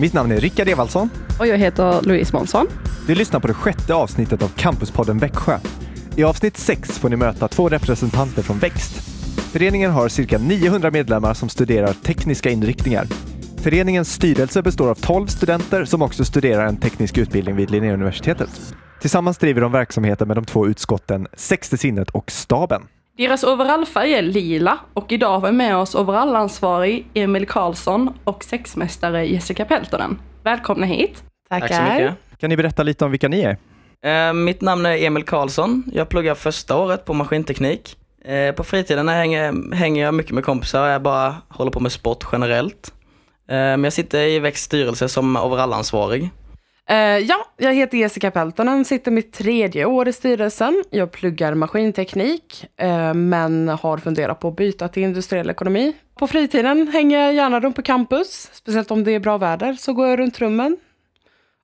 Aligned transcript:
Mitt 0.00 0.12
namn 0.12 0.32
är 0.32 0.40
Rickard 0.40 0.68
Evaldsson. 0.68 1.10
Och 1.38 1.46
jag 1.46 1.58
heter 1.58 2.02
Louise 2.02 2.36
Månsson. 2.36 2.66
Du 3.06 3.14
lyssnar 3.14 3.40
på 3.40 3.46
det 3.46 3.54
sjätte 3.54 3.94
avsnittet 3.94 4.42
av 4.42 4.48
Campuspodden 4.48 5.18
Växjö. 5.18 5.58
I 6.16 6.24
avsnitt 6.24 6.56
6 6.56 6.98
får 6.98 7.08
ni 7.08 7.16
möta 7.16 7.48
två 7.48 7.68
representanter 7.68 8.42
från 8.42 8.58
Växt. 8.58 8.92
Föreningen 9.52 9.90
har 9.90 10.08
cirka 10.08 10.38
900 10.38 10.90
medlemmar 10.90 11.34
som 11.34 11.48
studerar 11.48 11.92
tekniska 11.92 12.50
inriktningar. 12.50 13.06
Föreningens 13.56 14.12
styrelse 14.12 14.62
består 14.62 14.88
av 14.90 14.94
12 14.94 15.26
studenter 15.26 15.84
som 15.84 16.02
också 16.02 16.24
studerar 16.24 16.66
en 16.66 16.76
teknisk 16.76 17.18
utbildning 17.18 17.56
vid 17.56 17.70
Linnéuniversitetet. 17.70 18.74
Tillsammans 19.00 19.38
driver 19.38 19.60
de 19.60 19.72
verksamheten 19.72 20.28
med 20.28 20.36
de 20.36 20.44
två 20.44 20.66
utskotten 20.66 21.26
Sexte 21.36 21.78
sinnet 21.78 22.10
och 22.10 22.30
Staben. 22.30 22.82
Deras 23.20 23.44
overallfärg 23.44 24.12
är 24.12 24.22
lila 24.22 24.78
och 24.94 25.12
idag 25.12 25.40
har 25.40 25.46
vi 25.46 25.52
med 25.52 25.76
oss 25.76 25.94
overallansvarig 25.94 27.06
Emil 27.14 27.46
Karlsson 27.46 28.14
och 28.24 28.44
sexmästare 28.44 29.26
Jessica 29.26 29.64
Peltonen. 29.64 30.18
Välkomna 30.42 30.86
hit! 30.86 31.22
Tackar. 31.48 31.68
Tack 31.68 31.76
så 31.76 31.92
mycket. 31.92 32.14
Kan 32.38 32.50
ni 32.50 32.56
berätta 32.56 32.82
lite 32.82 33.04
om 33.04 33.10
vilka 33.10 33.28
ni 33.28 33.40
är? 33.40 34.28
Eh, 34.28 34.32
mitt 34.32 34.60
namn 34.60 34.86
är 34.86 35.04
Emil 35.04 35.24
Karlsson. 35.24 35.82
Jag 35.92 36.08
pluggar 36.08 36.34
första 36.34 36.76
året 36.76 37.04
på 37.04 37.14
maskinteknik. 37.14 37.96
Eh, 38.24 38.54
på 38.54 38.64
fritiden 38.64 39.08
hänger, 39.08 39.74
hänger 39.74 40.04
jag 40.04 40.14
mycket 40.14 40.32
med 40.32 40.44
kompisar 40.44 40.82
och 40.82 40.92
jag 40.92 41.02
bara 41.02 41.34
håller 41.48 41.70
på 41.70 41.80
med 41.80 41.92
sport 41.92 42.24
generellt. 42.32 42.92
Eh, 43.48 43.56
men 43.56 43.84
jag 43.84 43.92
sitter 43.92 44.20
i 44.20 44.38
Växt 44.38 44.64
styrelse 44.64 45.08
som 45.08 45.36
overallansvarig. 45.36 46.30
Uh, 46.90 46.96
ja, 46.96 47.46
jag 47.56 47.74
heter 47.74 47.98
Jessica 47.98 48.30
Peltonen, 48.30 48.84
sitter 48.84 49.10
mitt 49.10 49.32
tredje 49.32 49.84
år 49.84 50.08
i 50.08 50.12
styrelsen. 50.12 50.84
Jag 50.90 51.12
pluggar 51.12 51.54
maskinteknik, 51.54 52.66
uh, 52.82 53.14
men 53.14 53.68
har 53.68 53.98
funderat 53.98 54.40
på 54.40 54.48
att 54.48 54.56
byta 54.56 54.88
till 54.88 55.02
industriell 55.02 55.50
ekonomi. 55.50 55.92
På 56.14 56.26
fritiden 56.26 56.88
hänger 56.88 57.18
jag 57.18 57.34
gärna 57.34 57.60
runt 57.60 57.76
på 57.76 57.82
campus, 57.82 58.50
speciellt 58.52 58.90
om 58.90 59.04
det 59.04 59.12
är 59.12 59.20
bra 59.20 59.38
väder, 59.38 59.72
så 59.72 59.92
går 59.92 60.08
jag 60.08 60.18
runt 60.18 60.40
rummen. 60.40 60.76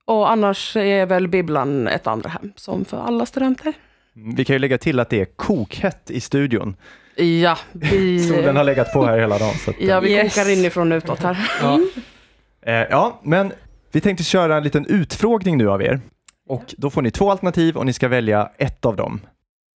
Och 0.05 0.31
annars 0.31 0.75
är 0.75 1.05
väl 1.05 1.27
bibblan 1.27 1.87
ett 1.87 2.07
andra 2.07 2.29
hem, 2.29 2.53
som 2.55 2.85
för 2.85 2.97
alla 2.97 3.25
studenter. 3.25 3.73
Vi 4.13 4.45
kan 4.45 4.53
ju 4.53 4.59
lägga 4.59 4.77
till 4.77 4.99
att 4.99 5.09
det 5.09 5.21
är 5.21 5.25
kokhett 5.25 6.11
i 6.11 6.21
studion. 6.21 6.75
Ja, 7.15 7.57
vi... 7.71 8.19
Solen 8.29 8.55
har 8.55 8.63
legat 8.63 8.93
på 8.93 9.05
här 9.05 9.19
hela 9.19 9.37
dagen. 9.37 9.53
Så 9.53 9.69
att... 9.69 9.75
Ja, 9.79 9.99
vi 9.99 10.11
yes. 10.11 10.35
kokar 10.35 10.51
inifrån 10.51 10.91
och 10.91 10.95
utåt 10.95 11.19
här. 11.19 11.51
Ja. 11.61 11.79
Eh, 12.61 12.87
ja, 12.89 13.19
men 13.23 13.51
vi 13.91 14.01
tänkte 14.01 14.23
köra 14.23 14.57
en 14.57 14.63
liten 14.63 14.85
utfrågning 14.85 15.57
nu 15.57 15.69
av 15.69 15.81
er 15.81 16.01
och 16.49 16.75
då 16.77 16.89
får 16.89 17.01
ni 17.01 17.11
två 17.11 17.31
alternativ 17.31 17.77
och 17.77 17.85
ni 17.85 17.93
ska 17.93 18.07
välja 18.07 18.51
ett 18.57 18.85
av 18.85 18.95
dem. 18.95 19.19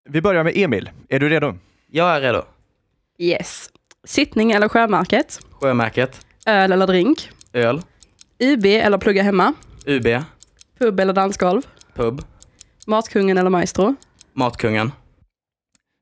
Vi 0.10 0.22
börjar 0.22 0.44
med 0.44 0.54
Emil. 0.58 0.90
Är 1.10 1.20
du 1.20 1.30
redo? 1.30 1.54
Jag 1.88 2.16
är 2.16 2.22
redo. 2.22 2.42
Yes. 3.18 3.70
Sittning 4.04 4.52
eller 4.52 4.70
sjömärket? 4.70 5.40
Sjömärket. 5.52 6.26
Öl 6.46 6.72
eller 6.72 6.88
drink? 6.88 7.30
Öl. 7.54 7.82
UB 8.40 8.66
eller 8.66 8.98
plugga 8.98 9.24
hemma? 9.24 9.54
UB. 9.86 10.08
Pub 10.80 11.00
eller 11.00 11.14
dansgolv? 11.14 11.62
Pub. 11.94 12.22
Matkungen 12.88 13.38
eller 13.38 13.50
maestro? 13.50 13.96
Matkungen. 14.34 14.92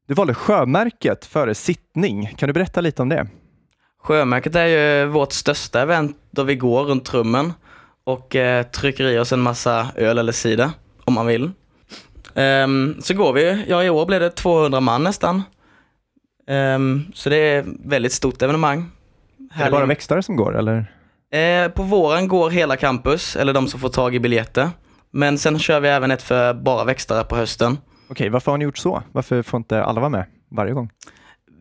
Du 0.08 0.14
valde 0.14 0.34
sjömärket 0.34 1.26
före 1.26 1.56
sittning. 1.56 2.34
Kan 2.38 2.48
du 2.48 2.54
berätta 2.54 2.82
lite 2.82 3.02
om 3.02 3.10
det? 3.10 3.28
Sjömärket 4.02 4.56
är 4.56 4.66
ju 4.66 5.06
vårt 5.06 5.32
största 5.34 5.82
event 5.82 6.18
då 6.32 6.44
vi 6.44 6.56
går 6.56 6.84
runt 6.84 7.14
rummen 7.14 7.54
och 8.10 8.36
eh, 8.36 8.64
trycker 8.64 9.08
i 9.08 9.20
oss 9.20 9.34
en 9.34 9.40
massa 9.40 9.88
öl 9.96 10.18
eller 10.18 10.32
cider 10.32 10.70
om 11.06 11.14
man 11.14 11.26
vill. 11.26 11.52
Um, 12.34 13.02
så 13.02 13.14
går 13.14 13.34
vi, 13.34 13.66
ja 13.68 13.84
i 13.84 13.90
år 13.90 14.06
blev 14.06 14.20
det 14.20 14.30
200 14.30 14.80
man 14.80 15.03
nästan. 15.03 15.44
Um, 16.48 17.12
så 17.14 17.30
det 17.30 17.36
är 17.36 17.66
väldigt 17.86 18.14
stort 18.14 18.42
evenemang. 18.42 18.92
Är 19.53 19.66
det 19.66 19.72
bara 19.72 19.86
växtare 19.86 20.24
som 20.24 20.36
går 20.36 20.58
eller? 20.58 20.86
Eh, 21.31 21.72
på 21.72 21.84
våren 21.84 22.28
går 22.28 22.50
hela 22.50 22.78
campus, 22.78 23.36
eller 23.36 23.53
de 23.53 23.68
som 23.68 23.80
får 23.80 23.90
tag 23.90 24.16
i 24.16 24.19
biljetter. 24.19 24.69
Men 25.12 25.38
sen 25.38 25.59
kör 25.59 25.80
vi 25.80 25.90
även 25.90 26.12
ett 26.12 26.22
för 26.22 26.53
bara 26.53 26.84
växtare 26.84 27.24
på 27.24 27.36
hösten. 27.36 27.78
Okej, 28.09 28.30
varför 28.30 28.52
har 28.52 28.58
ni 28.58 28.64
gjort 28.64 28.78
så? 28.78 29.03
Varför 29.12 29.42
får 29.42 29.58
inte 29.58 29.84
alla 29.84 30.00
vara 30.00 30.09
med 30.09 30.25
varje 30.52 30.74
gång? 30.74 30.90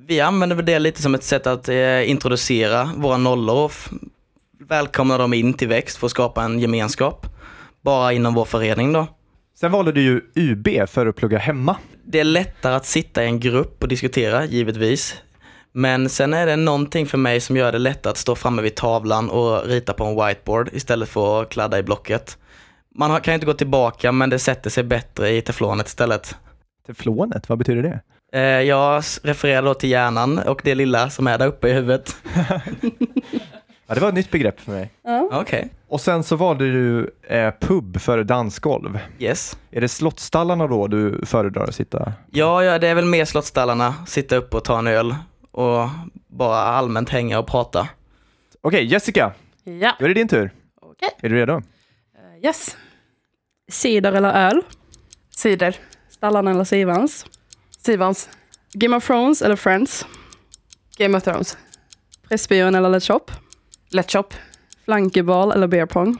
Vi 0.06 0.20
använder 0.20 0.62
det 0.62 0.78
lite 0.78 1.02
som 1.02 1.14
ett 1.14 1.22
sätt 1.22 1.46
att 1.46 1.68
eh, 1.68 2.10
introducera 2.10 2.90
våra 2.96 3.16
nollor 3.16 3.64
och 3.64 3.72
välkomna 4.60 5.18
dem 5.18 5.32
in 5.32 5.54
till 5.54 5.68
växt 5.68 5.96
för 5.96 6.06
att 6.06 6.10
skapa 6.10 6.42
en 6.42 6.58
gemenskap. 6.58 7.26
Bara 7.80 8.12
inom 8.12 8.34
vår 8.34 8.44
förening 8.44 8.92
då. 8.92 9.06
Sen 9.60 9.72
valde 9.72 9.92
du 9.92 10.02
ju 10.02 10.20
UB 10.34 10.88
för 10.88 11.06
att 11.06 11.16
plugga 11.16 11.38
hemma. 11.38 11.76
Det 12.04 12.20
är 12.20 12.24
lättare 12.24 12.74
att 12.74 12.86
sitta 12.86 13.24
i 13.24 13.26
en 13.26 13.40
grupp 13.40 13.82
och 13.82 13.88
diskutera, 13.88 14.44
givetvis. 14.44 15.14
Men 15.72 16.08
sen 16.08 16.34
är 16.34 16.46
det 16.46 16.56
någonting 16.56 17.06
för 17.06 17.18
mig 17.18 17.40
som 17.40 17.56
gör 17.56 17.72
det 17.72 17.78
lättare 17.78 18.10
att 18.10 18.16
stå 18.16 18.34
framme 18.34 18.62
vid 18.62 18.74
tavlan 18.74 19.30
och 19.30 19.66
rita 19.66 19.92
på 19.92 20.04
en 20.04 20.26
whiteboard 20.26 20.70
istället 20.72 21.08
för 21.08 21.42
att 21.42 21.48
kladda 21.48 21.78
i 21.78 21.82
blocket. 21.82 22.38
Man 22.94 23.20
kan 23.20 23.34
inte 23.34 23.46
gå 23.46 23.54
tillbaka 23.54 24.12
men 24.12 24.30
det 24.30 24.38
sätter 24.38 24.70
sig 24.70 24.84
bättre 24.84 25.30
i 25.30 25.42
teflonet 25.42 25.86
istället. 25.86 26.36
Teflonet, 26.86 27.48
vad 27.48 27.58
betyder 27.58 27.82
det? 27.82 28.00
Eh, 28.32 28.62
jag 28.62 29.02
refererar 29.22 29.62
då 29.62 29.74
till 29.74 29.90
hjärnan 29.90 30.38
och 30.38 30.60
det 30.64 30.74
lilla 30.74 31.10
som 31.10 31.26
är 31.26 31.38
där 31.38 31.46
uppe 31.46 31.68
i 31.68 31.72
huvudet. 31.72 32.16
Ja, 33.88 33.94
det 33.94 34.00
var 34.00 34.08
ett 34.08 34.14
nytt 34.14 34.30
begrepp 34.30 34.60
för 34.60 34.72
mig. 34.72 34.90
Ja. 35.02 35.40
Okay. 35.40 35.64
Och 35.88 36.00
sen 36.00 36.22
så 36.22 36.36
valde 36.36 36.72
du 36.72 37.14
eh, 37.22 37.54
pub 37.60 38.00
för 38.00 38.24
dansgolv. 38.24 38.98
Yes. 39.18 39.58
Är 39.70 39.80
det 39.80 39.88
slottstallarna 39.88 40.66
då 40.66 40.86
du 40.86 41.26
föredrar 41.26 41.64
att 41.64 41.74
sitta? 41.74 42.12
Ja, 42.30 42.64
ja, 42.64 42.78
det 42.78 42.88
är 42.88 42.94
väl 42.94 43.04
mer 43.04 43.24
slottstallarna. 43.24 43.94
Sitta 44.06 44.36
upp 44.36 44.54
och 44.54 44.64
ta 44.64 44.78
en 44.78 44.86
öl 44.86 45.14
och 45.50 45.88
bara 46.26 46.56
allmänt 46.56 47.10
hänga 47.10 47.38
och 47.38 47.46
prata. 47.46 47.80
Okej, 47.80 48.78
okay, 48.78 48.84
Jessica. 48.84 49.32
Ja. 49.64 49.96
Då 49.98 50.04
är 50.04 50.08
det 50.08 50.14
din 50.14 50.28
tur. 50.28 50.50
Okay. 50.80 51.10
Är 51.22 51.28
du 51.28 51.36
redo? 51.36 51.52
Uh, 51.52 51.62
yes. 52.44 52.76
Cider 53.70 54.12
eller 54.12 54.48
öl? 54.48 54.62
Cider. 55.36 55.76
Stallarna 56.10 56.50
eller 56.50 56.64
Sivans? 56.64 57.26
Sivans. 57.78 58.28
Game 58.72 58.96
of 58.96 59.06
Thrones 59.06 59.42
eller 59.42 59.56
Friends? 59.56 60.06
Game 60.96 61.16
of 61.16 61.24
Thrones. 61.24 61.56
Pressbyrån 62.28 62.74
eller 62.74 62.88
Let's 62.88 63.06
Shop? 63.12 63.47
Let's 63.90 64.12
Shop. 64.12 64.28
Flankeboll 64.84 65.52
eller 65.52 65.66
beer 65.66 65.86
pong? 65.86 66.16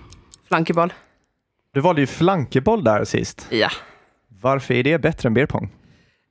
Flankeboll. 0.48 0.92
Du 1.74 1.80
valde 1.80 2.00
ju 2.00 2.06
flankeboll 2.06 2.84
där 2.84 3.04
sist. 3.04 3.46
Ja. 3.50 3.70
Varför 4.42 4.74
är 4.74 4.82
det 4.82 4.98
bättre 4.98 5.26
än 5.26 5.34
beer 5.34 5.46
pong? 5.46 5.70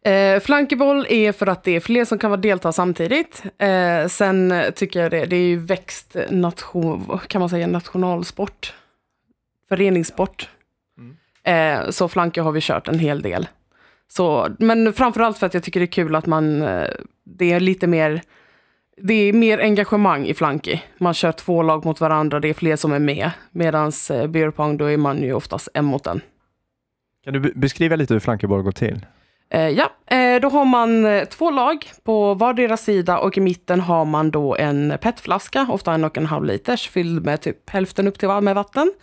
Eh, 0.05 0.39
flankeboll 0.39 1.05
är 1.09 1.31
för 1.31 1.47
att 1.47 1.63
det 1.63 1.75
är 1.75 1.79
fler 1.79 2.05
som 2.05 2.19
kan 2.19 2.41
delta 2.41 2.71
samtidigt. 2.71 3.43
Eh, 3.57 4.07
sen 4.07 4.53
tycker 4.75 5.01
jag 5.01 5.11
det, 5.11 5.25
det 5.25 5.35
är 5.35 5.47
ju 5.47 5.57
växt 5.57 6.15
nation, 6.29 7.19
kan 7.27 7.39
man 7.39 7.49
säga 7.49 7.67
nationalsport. 7.67 8.73
Föreningssport. 9.69 10.49
Mm. 10.97 11.17
Eh, 11.83 11.89
så 11.89 12.07
flanker 12.07 12.41
har 12.41 12.51
vi 12.51 12.61
kört 12.61 12.87
en 12.87 12.99
hel 12.99 13.21
del. 13.21 13.47
Så, 14.07 14.47
men 14.59 14.93
framförallt 14.93 15.37
för 15.37 15.45
att 15.45 15.53
jag 15.53 15.63
tycker 15.63 15.79
det 15.79 15.83
är 15.83 15.87
kul 15.87 16.15
att 16.15 16.25
man, 16.25 16.61
eh, 16.61 16.89
det 17.23 17.51
är 17.51 17.59
lite 17.59 17.87
mer 17.87 18.21
det 19.01 19.13
är 19.13 19.33
mer 19.33 19.59
engagemang 19.59 20.25
i 20.25 20.33
flanky. 20.33 20.79
Man 20.97 21.13
kör 21.13 21.31
två 21.31 21.61
lag 21.61 21.85
mot 21.85 22.01
varandra, 22.01 22.39
det 22.39 22.49
är 22.49 22.53
fler 22.53 22.75
som 22.75 22.93
är 22.93 22.99
med. 22.99 23.31
Medan 23.51 23.91
eh, 24.11 24.27
beer 24.27 24.51
pong, 24.51 24.77
då 24.77 24.85
är 24.85 24.97
man 24.97 25.23
ju 25.23 25.33
oftast 25.33 25.69
en 25.73 25.85
mot 25.85 26.07
en. 26.07 26.21
Kan 27.23 27.33
du 27.33 27.53
beskriva 27.55 27.95
lite 27.95 28.13
hur 28.13 28.19
flankerboll 28.19 28.61
går 28.61 28.71
till? 28.71 29.05
Eh, 29.49 29.69
ja, 29.69 29.91
eh, 30.05 30.41
då 30.41 30.49
har 30.49 30.65
man 30.65 31.05
eh, 31.05 31.25
två 31.25 31.51
lag 31.51 31.85
på 32.03 32.33
vardera 32.33 32.77
sida 32.77 33.19
och 33.19 33.37
i 33.37 33.41
mitten 33.41 33.79
har 33.79 34.05
man 34.05 34.31
då 34.31 34.55
en 34.55 34.97
petflaska, 35.01 35.67
ofta 35.69 35.93
en 35.93 36.03
och 36.03 36.17
en 36.17 36.25
halv 36.25 36.45
liters, 36.45 36.89
fylld 36.89 37.25
med 37.25 37.41
typ 37.41 37.69
hälften 37.69 38.07
upp 38.07 38.19
till 38.19 38.29
med 38.29 38.55
vatten. 38.55 38.93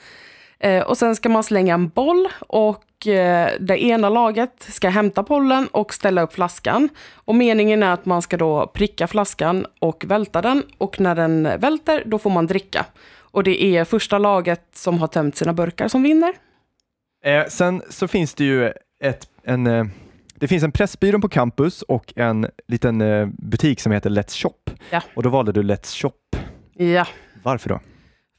Eh, 0.59 0.83
och 0.83 0.99
sen 0.99 1.17
ska 1.17 1.29
man 1.29 1.43
slänga 1.43 1.75
en 1.75 1.89
boll 1.89 2.29
och 2.41 2.85
eh, 3.07 3.49
det 3.61 3.85
ena 3.85 4.09
laget 4.09 4.67
ska 4.69 4.89
hämta 4.89 5.23
bollen 5.23 5.67
och 5.67 5.95
ställa 5.95 6.23
upp 6.23 6.33
flaskan. 6.33 6.89
Och 7.15 7.35
meningen 7.35 7.83
är 7.83 7.93
att 7.93 8.07
man 8.07 8.23
ska 8.23 8.37
då 8.37 8.67
pricka 8.67 9.07
flaskan 9.07 9.67
och 9.79 10.05
välta 10.07 10.43
den 10.43 10.63
och 10.79 11.01
när 11.01 11.15
den 11.15 11.43
välter 11.43 12.03
då 12.07 12.19
får 12.19 12.31
man 12.31 12.47
dricka. 12.47 12.87
Och 13.17 13.45
det 13.45 13.65
är 13.65 13.85
första 13.85 14.19
laget 14.19 14.63
som 14.75 14.99
har 14.99 15.07
tömt 15.07 15.37
sina 15.37 15.53
burkar 15.53 15.89
som 15.89 16.03
vinner. 16.03 16.33
Eh, 17.25 17.47
sen 17.49 17.83
så 17.89 18.09
finns 18.09 18.35
det 18.35 18.45
ju 18.45 18.73
ett, 19.01 19.29
en, 19.45 19.67
eh, 19.67 19.85
det 20.35 20.49
finns 20.49 20.65
en 20.65 20.73
Pressbyrån 20.73 21.21
på 21.21 21.29
campus 21.29 21.83
och 21.83 22.13
en 22.17 22.47
liten 22.69 23.01
eh, 23.01 23.27
butik 23.27 23.81
som 23.81 23.93
heter 23.93 24.11
Let's 24.11 24.43
Shop. 24.43 24.75
Ja. 24.91 25.03
Och 25.15 25.23
då 25.23 25.29
valde 25.29 25.53
du 25.53 25.63
Let's 25.63 26.03
Shop. 26.03 26.13
Ja. 26.75 27.07
Varför 27.43 27.69
då? 27.69 27.81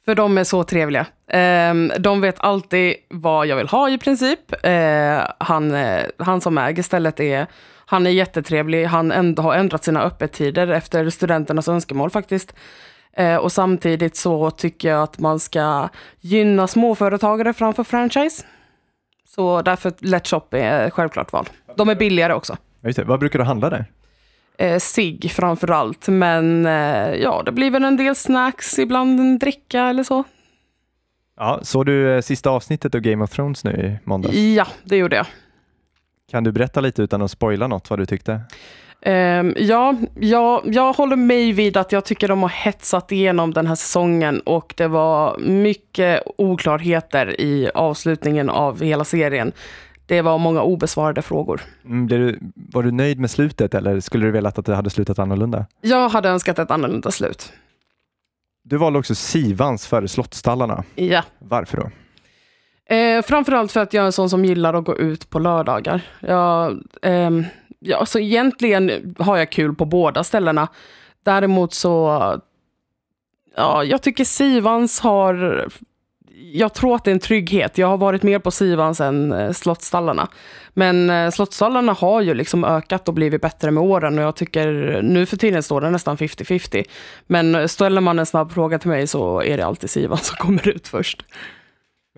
För 0.05 0.15
de 0.15 0.37
är 0.37 0.43
så 0.43 0.63
trevliga. 0.63 1.05
Ehm, 1.31 1.91
de 1.99 2.21
vet 2.21 2.35
alltid 2.39 2.95
vad 3.09 3.47
jag 3.47 3.55
vill 3.55 3.67
ha 3.67 3.89
i 3.89 3.97
princip. 3.97 4.39
Ehm, 4.63 5.21
han, 5.39 5.73
eh, 5.73 6.03
han 6.17 6.41
som 6.41 6.57
äger 6.57 6.83
stället 6.83 7.19
är, 7.19 7.47
han 7.85 8.07
är 8.07 8.11
jättetrevlig. 8.11 8.85
Han 8.85 9.11
änd 9.11 9.39
har 9.39 9.55
ändrat 9.55 9.83
sina 9.83 10.01
öppettider 10.01 10.67
efter 10.67 11.09
studenternas 11.09 11.67
önskemål 11.67 12.09
faktiskt. 12.09 12.55
Ehm, 13.17 13.39
och 13.39 13.51
samtidigt 13.51 14.15
så 14.15 14.51
tycker 14.51 14.89
jag 14.89 15.03
att 15.03 15.19
man 15.19 15.39
ska 15.39 15.89
gynna 16.19 16.67
småföretagare 16.67 17.53
framför 17.53 17.83
franchise. 17.83 18.45
Så 19.35 19.61
därför 19.61 19.89
Let's 19.89 20.29
Shop 20.29 20.47
är 20.57 20.89
självklart 20.89 21.33
val. 21.33 21.49
De 21.75 21.89
är 21.89 21.95
billigare 21.95 22.33
också. 22.33 22.57
Just 22.83 22.99
det. 22.99 23.03
Vad 23.03 23.19
brukar 23.19 23.39
du 23.39 23.45
handla 23.45 23.69
där? 23.69 23.85
Eh, 24.57 24.79
sig 24.79 25.19
framför 25.29 25.71
allt. 25.71 26.07
Men 26.07 26.65
eh, 26.65 27.15
ja, 27.15 27.43
det 27.45 27.51
blir 27.51 27.71
väl 27.71 27.83
en 27.83 27.97
del 27.97 28.15
snacks, 28.15 28.79
ibland 28.79 29.19
en 29.19 29.39
dricka 29.39 29.83
eller 29.83 30.03
så. 30.03 30.23
Ja, 31.37 31.59
såg 31.63 31.85
du 31.85 32.15
eh, 32.15 32.21
sista 32.21 32.49
avsnittet 32.49 32.95
av 32.95 33.01
Game 33.01 33.23
of 33.23 33.31
Thrones 33.31 33.63
nu 33.63 33.71
i 33.71 34.07
måndags? 34.09 34.35
Ja, 34.35 34.67
det 34.83 34.97
gjorde 34.97 35.15
jag. 35.15 35.25
Kan 36.31 36.43
du 36.43 36.51
berätta 36.51 36.81
lite 36.81 37.01
utan 37.01 37.21
att 37.21 37.31
spoila 37.31 37.67
något 37.67 37.89
vad 37.89 37.99
du 37.99 38.05
tyckte? 38.05 38.41
Ehm, 39.01 39.53
ja, 39.57 39.95
ja, 40.19 40.63
jag 40.65 40.93
håller 40.93 41.15
mig 41.15 41.51
vid 41.51 41.77
att 41.77 41.91
jag 41.91 42.05
tycker 42.05 42.27
de 42.27 42.41
har 42.41 42.49
hetsat 42.49 43.11
igenom 43.11 43.53
den 43.53 43.67
här 43.67 43.75
säsongen 43.75 44.39
och 44.39 44.73
det 44.77 44.87
var 44.87 45.37
mycket 45.39 46.23
oklarheter 46.37 47.41
i 47.41 47.69
avslutningen 47.73 48.49
av 48.49 48.81
hela 48.81 49.03
serien. 49.03 49.51
Det 50.07 50.21
var 50.21 50.37
många 50.37 50.61
obesvarade 50.61 51.21
frågor. 51.21 51.61
Mm, 51.85 52.05
blev 52.05 52.19
du, 52.19 52.39
var 52.55 52.83
du 52.83 52.91
nöjd 52.91 53.19
med 53.19 53.31
slutet 53.31 53.73
eller 53.73 53.99
skulle 53.99 54.25
du 54.25 54.31
velat 54.31 54.57
att 54.57 54.65
det 54.65 54.75
hade 54.75 54.89
slutat 54.89 55.19
annorlunda? 55.19 55.65
Jag 55.81 56.09
hade 56.09 56.29
önskat 56.29 56.59
ett 56.59 56.71
annorlunda 56.71 57.11
slut. 57.11 57.53
Du 58.63 58.77
valde 58.77 58.99
också 58.99 59.15
Sivans 59.15 59.87
före 59.87 60.07
Slottsstallarna. 60.07 60.83
Ja. 60.95 61.23
Varför 61.39 61.77
då? 61.77 61.89
Eh, 62.95 63.21
framförallt 63.21 63.71
för 63.71 63.79
att 63.79 63.93
jag 63.93 64.01
är 64.01 64.05
en 64.05 64.11
sån 64.11 64.29
som 64.29 64.45
gillar 64.45 64.73
att 64.73 64.85
gå 64.85 64.97
ut 64.97 65.29
på 65.29 65.39
lördagar. 65.39 66.01
Jag, 66.19 66.83
ehm, 67.01 67.45
ja, 67.79 68.05
så 68.05 68.19
egentligen 68.19 69.15
har 69.19 69.37
jag 69.37 69.51
kul 69.51 69.75
på 69.75 69.85
båda 69.85 70.23
ställena. 70.23 70.67
Däremot 71.23 71.73
så, 71.73 72.19
ja, 73.55 73.83
jag 73.83 74.01
tycker 74.01 74.25
Sivans 74.25 74.99
har, 74.99 75.67
jag 76.37 76.73
tror 76.73 76.95
att 76.95 77.03
det 77.03 77.11
är 77.11 77.13
en 77.13 77.19
trygghet. 77.19 77.77
Jag 77.77 77.87
har 77.87 77.97
varit 77.97 78.23
mer 78.23 78.39
på 78.39 78.51
Sivans 78.51 79.01
än 79.01 79.31
eh, 79.31 79.51
Slottsstallarna. 79.51 80.27
Men 80.73 81.09
eh, 81.09 81.31
Slottsstallarna 81.31 81.93
har 81.93 82.21
ju 82.21 82.33
liksom 82.33 82.63
ökat 82.63 83.07
och 83.07 83.13
blivit 83.13 83.41
bättre 83.41 83.71
med 83.71 83.83
åren 83.83 84.17
och 84.17 84.23
jag 84.23 84.35
tycker 84.35 84.99
nu 85.01 85.25
för 85.25 85.37
tiden 85.37 85.63
står 85.63 85.81
det 85.81 85.89
nästan 85.89 86.17
50-50. 86.17 86.83
Men 87.27 87.69
ställer 87.69 88.01
man 88.01 88.19
en 88.19 88.25
snabb 88.25 88.51
fråga 88.51 88.79
till 88.79 88.89
mig 88.89 89.07
så 89.07 89.41
är 89.41 89.57
det 89.57 89.65
alltid 89.65 89.89
Sivans 89.89 90.27
som 90.27 90.37
kommer 90.39 90.67
ut 90.67 90.87
först. 90.87 91.25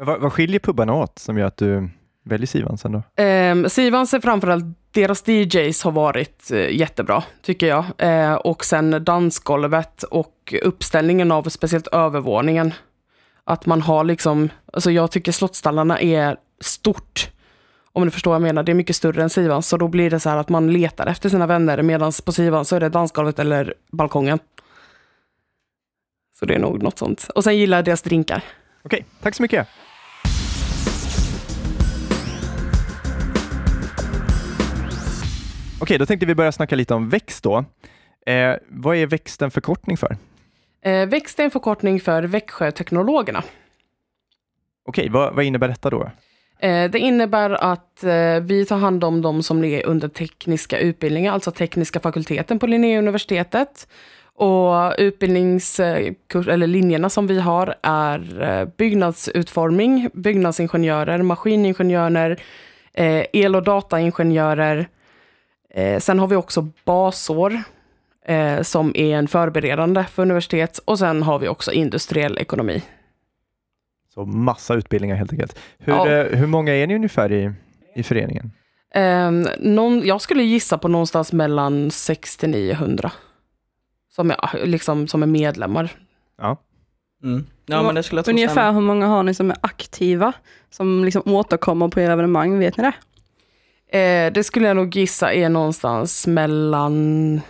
Vad, 0.01 0.21
vad 0.21 0.33
skiljer 0.33 0.59
pubbarna 0.59 0.93
åt 0.93 1.19
som 1.19 1.37
gör 1.37 1.47
att 1.47 1.57
du 1.57 1.89
väljer 2.25 2.47
Sivans 2.47 2.85
ändå? 2.85 3.23
Eh, 3.23 3.69
Sivans 3.69 4.13
är 4.13 4.19
framförallt, 4.19 4.65
deras 4.91 5.27
DJs 5.27 5.83
har 5.83 5.91
varit 5.91 6.51
eh, 6.51 6.69
jättebra, 6.69 7.23
tycker 7.41 7.67
jag. 7.67 7.85
Eh, 7.97 8.33
och 8.33 8.65
sen 8.65 9.03
dansgolvet 9.03 10.03
och 10.03 10.53
uppställningen 10.63 11.31
av 11.31 11.43
speciellt 11.43 11.87
övervåningen. 11.87 12.73
Att 13.49 13.65
man 13.65 13.81
har 13.81 14.03
liksom, 14.03 14.49
alltså 14.73 14.91
jag 14.91 15.11
tycker 15.11 15.31
Slottsstallarna 15.31 16.01
är 16.01 16.37
stort. 16.61 17.29
Om 17.93 18.05
du 18.05 18.11
förstår 18.11 18.31
vad 18.31 18.35
jag 18.35 18.41
menar, 18.41 18.63
det 18.63 18.71
är 18.71 18.73
mycket 18.73 18.95
större 18.95 19.23
än 19.23 19.29
Sivan. 19.29 19.63
Så 19.63 19.77
då 19.77 19.87
blir 19.87 20.09
det 20.09 20.19
så 20.19 20.29
här 20.29 20.37
att 20.37 20.49
man 20.49 20.73
letar 20.73 21.07
efter 21.07 21.29
sina 21.29 21.47
vänner, 21.47 21.81
medan 21.81 22.11
på 22.25 22.31
Sivan 22.31 22.65
så 22.65 22.75
är 22.75 22.79
det 22.79 22.89
dansgolvet 22.89 23.39
eller 23.39 23.73
balkongen. 23.91 24.39
Så 26.39 26.45
det 26.45 26.55
är 26.55 26.59
nog 26.59 26.83
något 26.83 26.99
sånt. 26.99 27.27
Och 27.35 27.43
sen 27.43 27.57
gillar 27.57 27.77
jag 27.77 27.85
deras 27.85 28.01
drinkar. 28.01 28.43
Okej, 28.83 29.05
tack 29.21 29.35
så 29.35 29.41
mycket. 29.41 29.67
Okej, 35.81 35.97
då 35.97 36.05
tänkte 36.05 36.25
vi 36.25 36.35
börja 36.35 36.51
snacka 36.51 36.75
lite 36.75 36.93
om 36.93 37.09
växt 37.09 37.43
då. 37.43 37.65
Eh, 38.25 38.55
vad 38.69 38.95
är 38.95 39.07
växten 39.07 39.51
förkortning 39.51 39.97
för? 39.97 40.17
Eh, 40.81 41.05
växt 41.07 41.39
är 41.39 41.43
en 41.43 41.51
förkortning 41.51 41.99
för 41.99 42.23
Växjöteknologerna. 42.23 43.43
Okej, 44.85 45.09
vad, 45.09 45.35
vad 45.35 45.45
innebär 45.45 45.67
detta 45.67 45.89
då? 45.89 46.11
Eh, 46.59 46.91
Det 46.91 46.99
innebär 46.99 47.49
att 47.49 48.03
eh, 48.03 48.39
vi 48.41 48.65
tar 48.65 48.77
hand 48.77 49.03
om 49.03 49.21
de 49.21 49.43
som 49.43 49.63
är 49.63 49.85
under 49.85 50.07
tekniska 50.07 50.79
utbildningar, 50.79 51.33
alltså 51.33 51.51
tekniska 51.51 51.99
fakulteten 51.99 52.59
på 52.59 52.67
Linnéuniversitetet. 52.67 53.87
Och 54.39 54.95
utbildningskurs, 54.97 56.47
eller 56.47 56.67
linjerna 56.67 57.09
som 57.09 57.27
vi 57.27 57.39
har 57.39 57.75
är 57.81 58.65
byggnadsutformning, 58.77 60.09
byggnadsingenjörer, 60.13 61.21
maskiningenjörer, 61.21 62.39
el 63.33 63.55
och 63.55 63.63
dataingenjörer. 63.63 64.87
Sen 65.99 66.19
har 66.19 66.27
vi 66.27 66.35
också 66.35 66.67
basår 66.85 67.61
eh, 68.27 68.61
som 68.61 68.91
är 68.95 69.15
en 69.17 69.27
förberedande 69.27 70.03
för 70.03 70.21
universitet 70.21 70.79
och 70.85 70.99
sen 70.99 71.23
har 71.23 71.39
vi 71.39 71.47
också 71.47 71.71
industriell 71.71 72.37
ekonomi. 72.37 72.83
Så 74.13 74.25
massa 74.25 74.73
utbildningar 74.75 75.15
helt 75.15 75.31
enkelt. 75.31 75.59
Hur, 75.77 75.93
Ja. 75.93 76.09
eh, 76.09 76.37
hur 76.37 76.47
många 76.47 76.73
är 76.75 76.87
ni 76.87 76.95
ungefär 76.95 77.31
i, 77.31 77.51
i 77.95 78.03
föreningen? 78.03 78.51
Um, 78.95 79.47
någon, 79.59 80.05
jag 80.05 80.21
skulle 80.21 80.43
gissa 80.43 80.77
på 80.77 80.87
någonstans 80.87 81.33
mellan 81.33 81.91
6 81.91 82.37
till 82.37 82.49
900. 82.49 83.11
Som 84.09 84.31
är, 84.31 84.65
liksom, 84.65 85.07
som 85.07 85.23
är 85.23 85.27
medlemmar. 85.27 85.89
Ja. 86.37 86.57
Mm. 87.23 87.45
Ja 87.65 87.83
men 87.83 87.95
det 87.95 88.03
skulle 88.03 88.19
jag 88.19 88.27
Ungefär 88.29 88.53
stämmer. 88.53 88.71
hur 88.71 88.81
många 88.81 89.07
har 89.07 89.23
ni 89.23 89.33
som 89.33 89.51
är 89.51 89.57
aktiva, 89.61 90.33
som 90.69 91.05
liksom 91.05 91.21
återkommer 91.25 91.87
på 91.87 91.99
era 91.99 92.13
evenemang, 92.13 92.59
vet 92.59 92.77
ni 92.77 92.83
det? 92.83 92.93
Eh, 93.99 94.33
det 94.33 94.43
skulle 94.43 94.67
jag 94.67 94.75
nog 94.75 94.95
gissa 94.95 95.33
är 95.33 95.49
någonstans 95.49 96.27
mellan 96.27 97.41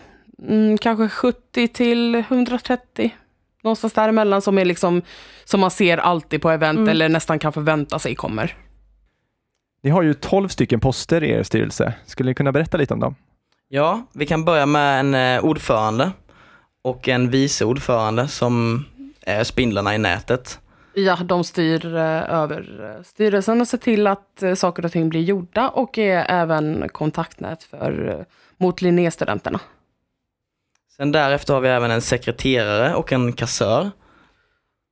mm, 0.43 0.77
kanske 0.77 1.09
70 1.09 1.67
till 1.67 2.15
130. 2.15 3.15
Någonstans 3.63 3.93
däremellan 3.93 4.41
som 4.41 4.57
är 4.57 4.65
liksom 4.65 5.01
som 5.45 5.59
man 5.59 5.71
ser 5.71 5.97
alltid 5.97 6.41
på 6.41 6.49
event 6.49 6.77
Mm. 6.77 6.89
eller 6.89 7.09
nästan 7.09 7.39
kan 7.39 7.53
förvänta 7.53 7.99
sig 7.99 8.15
kommer. 8.15 8.55
Ni 9.83 9.89
har 9.89 10.01
ju 10.01 10.13
12 10.13 10.47
stycken 10.47 10.79
poster 10.79 11.23
i 11.23 11.31
er 11.31 11.43
styrelse. 11.43 11.93
Skulle 12.05 12.29
ni 12.29 12.33
kunna 12.33 12.51
berätta 12.51 12.77
lite 12.77 12.93
om 12.93 12.99
dem? 12.99 13.15
Ja, 13.69 14.05
vi 14.13 14.25
kan 14.25 14.45
börja 14.45 14.65
med 14.65 14.99
en 14.99 15.15
eh, 15.15 15.45
ordförande 15.45 16.11
och 16.81 17.07
en 17.07 17.29
vice 17.29 17.65
ordförande 17.65 18.27
som 18.27 18.85
är 19.21 19.43
spindlarna 19.43 19.95
i 19.95 19.97
nätet. 19.97 20.59
Ja, 20.93 21.15
de 21.15 21.43
styr 21.43 21.95
eh, 21.95 22.01
över 22.33 22.95
eh, 22.97 23.03
styrelsen 23.03 23.61
och 23.61 23.67
ser 23.67 23.77
till 23.77 24.07
att 24.07 24.43
eh, 24.43 24.53
saker 24.53 24.85
och 24.85 24.91
ting 24.91 25.09
blir 25.09 25.21
gjorda 25.21 25.69
och 25.69 25.97
är 25.97 26.25
även 26.29 26.89
kontaktnät 26.89 27.63
för, 27.63 28.09
eh, 28.19 28.25
mot 28.57 28.81
Linnéstudenterna. 28.81 29.59
Sen 30.97 31.11
därefter 31.11 31.53
har 31.53 31.61
vi 31.61 31.69
även 31.69 31.91
en 31.91 32.01
sekreterare 32.01 32.95
och 32.95 33.13
en 33.13 33.33
kassör. 33.33 33.91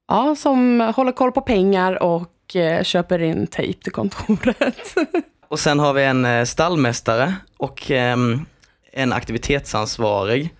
Ja, 0.07 0.35
som 0.35 0.79
håller 0.95 1.11
koll 1.11 1.31
på 1.31 1.41
pengar 1.41 2.03
och 2.03 2.55
eh, 2.55 2.83
köper 2.83 3.21
in 3.21 3.47
tejp 3.47 3.83
till 3.83 3.91
kontoret. 3.91 4.95
Och 5.47 5.59
sen 5.59 5.79
har 5.79 5.93
vi 5.93 6.03
en 6.03 6.25
eh, 6.25 6.43
stallmästare 6.43 7.35
och 7.57 7.91
ehm, 7.91 8.45
en 8.91 9.13
aktivitetsansvarig. 9.13 10.53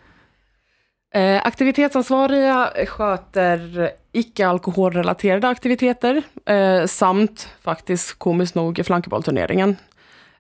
Eh, 1.14 1.46
aktivitetsansvariga 1.46 2.72
sköter 2.88 3.92
icke-alkoholrelaterade 4.12 5.48
aktiviteter 5.48 6.22
eh, 6.46 6.86
samt 6.86 7.50
faktiskt 7.62 8.20
komiskt 8.20 8.56
nog 8.56 8.82
flankebollturneringen. 8.86 9.76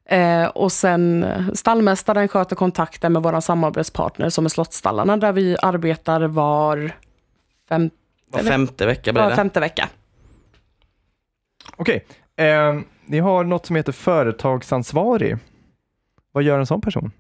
Eh, 0.10 0.46
och 0.48 0.72
sen 0.72 1.24
eh, 1.24 1.44
stallmästaren 1.54 2.28
sköter 2.28 2.56
kontakten 2.56 3.14
med 3.14 3.24
våra 3.24 3.42
samarbetspartner 3.42 4.30
som 4.30 4.46
är 4.46 4.50
Slottsstallarna 4.50 5.18
där 5.18 5.32
vi 5.32 5.58
arbetar 5.62 6.22
var, 6.22 6.92
fem, 7.70 7.90
Var 8.30 8.40
femte 8.40 8.86
vecka 8.86 9.14
blir 9.14 9.24
var 9.24 9.30
det. 9.30 9.36
femte 9.36 9.60
vecka. 9.60 9.90
Okej, 11.78 12.06
eh, 12.38 12.80
ni 13.06 13.20
har 13.20 13.44
något 13.44 13.66
som 13.66 13.76
heter 13.76 13.92
företagsansvarig. 13.92 15.38
Vad 16.32 16.44
gör 16.44 16.60
en 16.60 16.66
sån 16.66 16.82
person? 16.82 17.12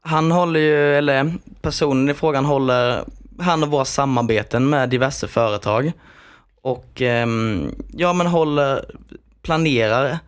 Han 0.00 0.30
håller 0.30 0.60
ju, 0.60 0.94
eller 0.96 1.32
personen 1.62 2.08
i 2.08 2.14
frågan 2.14 2.44
håller 2.44 3.04
han 3.38 3.62
och 3.62 3.70
våra 3.70 3.84
samarbeten 3.84 4.68
med 4.70 4.88
diverse 4.88 5.28
företag. 5.28 5.92
Och 6.62 7.02
ehm, 7.02 7.70
ja 7.88 8.12
men 8.12 8.26
håller, 8.26 8.84
planerar 9.42 10.18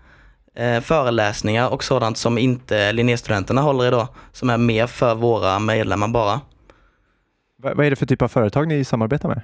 eh, 0.61 0.81
föreläsningar 0.81 1.69
och 1.69 1.85
sådant 1.85 2.19
som 2.19 2.39
inte 2.39 2.93
Linnéstudenterna 2.93 3.61
håller 3.61 3.87
idag. 3.89 4.09
Som 4.33 4.51
är 4.51 4.59
mer 4.59 4.87
för 4.87 5.15
våra 5.15 5.59
medlemmar 5.59 6.09
bara. 6.09 6.41
Va- 7.63 7.73
vad 7.75 7.87
är 7.87 7.91
det 7.91 7.97
för 7.97 8.07
typ 8.07 8.23
av 8.23 8.29
företag 8.29 8.69
ni 8.69 8.85
samarbetar 8.85 9.29
med? 9.29 9.43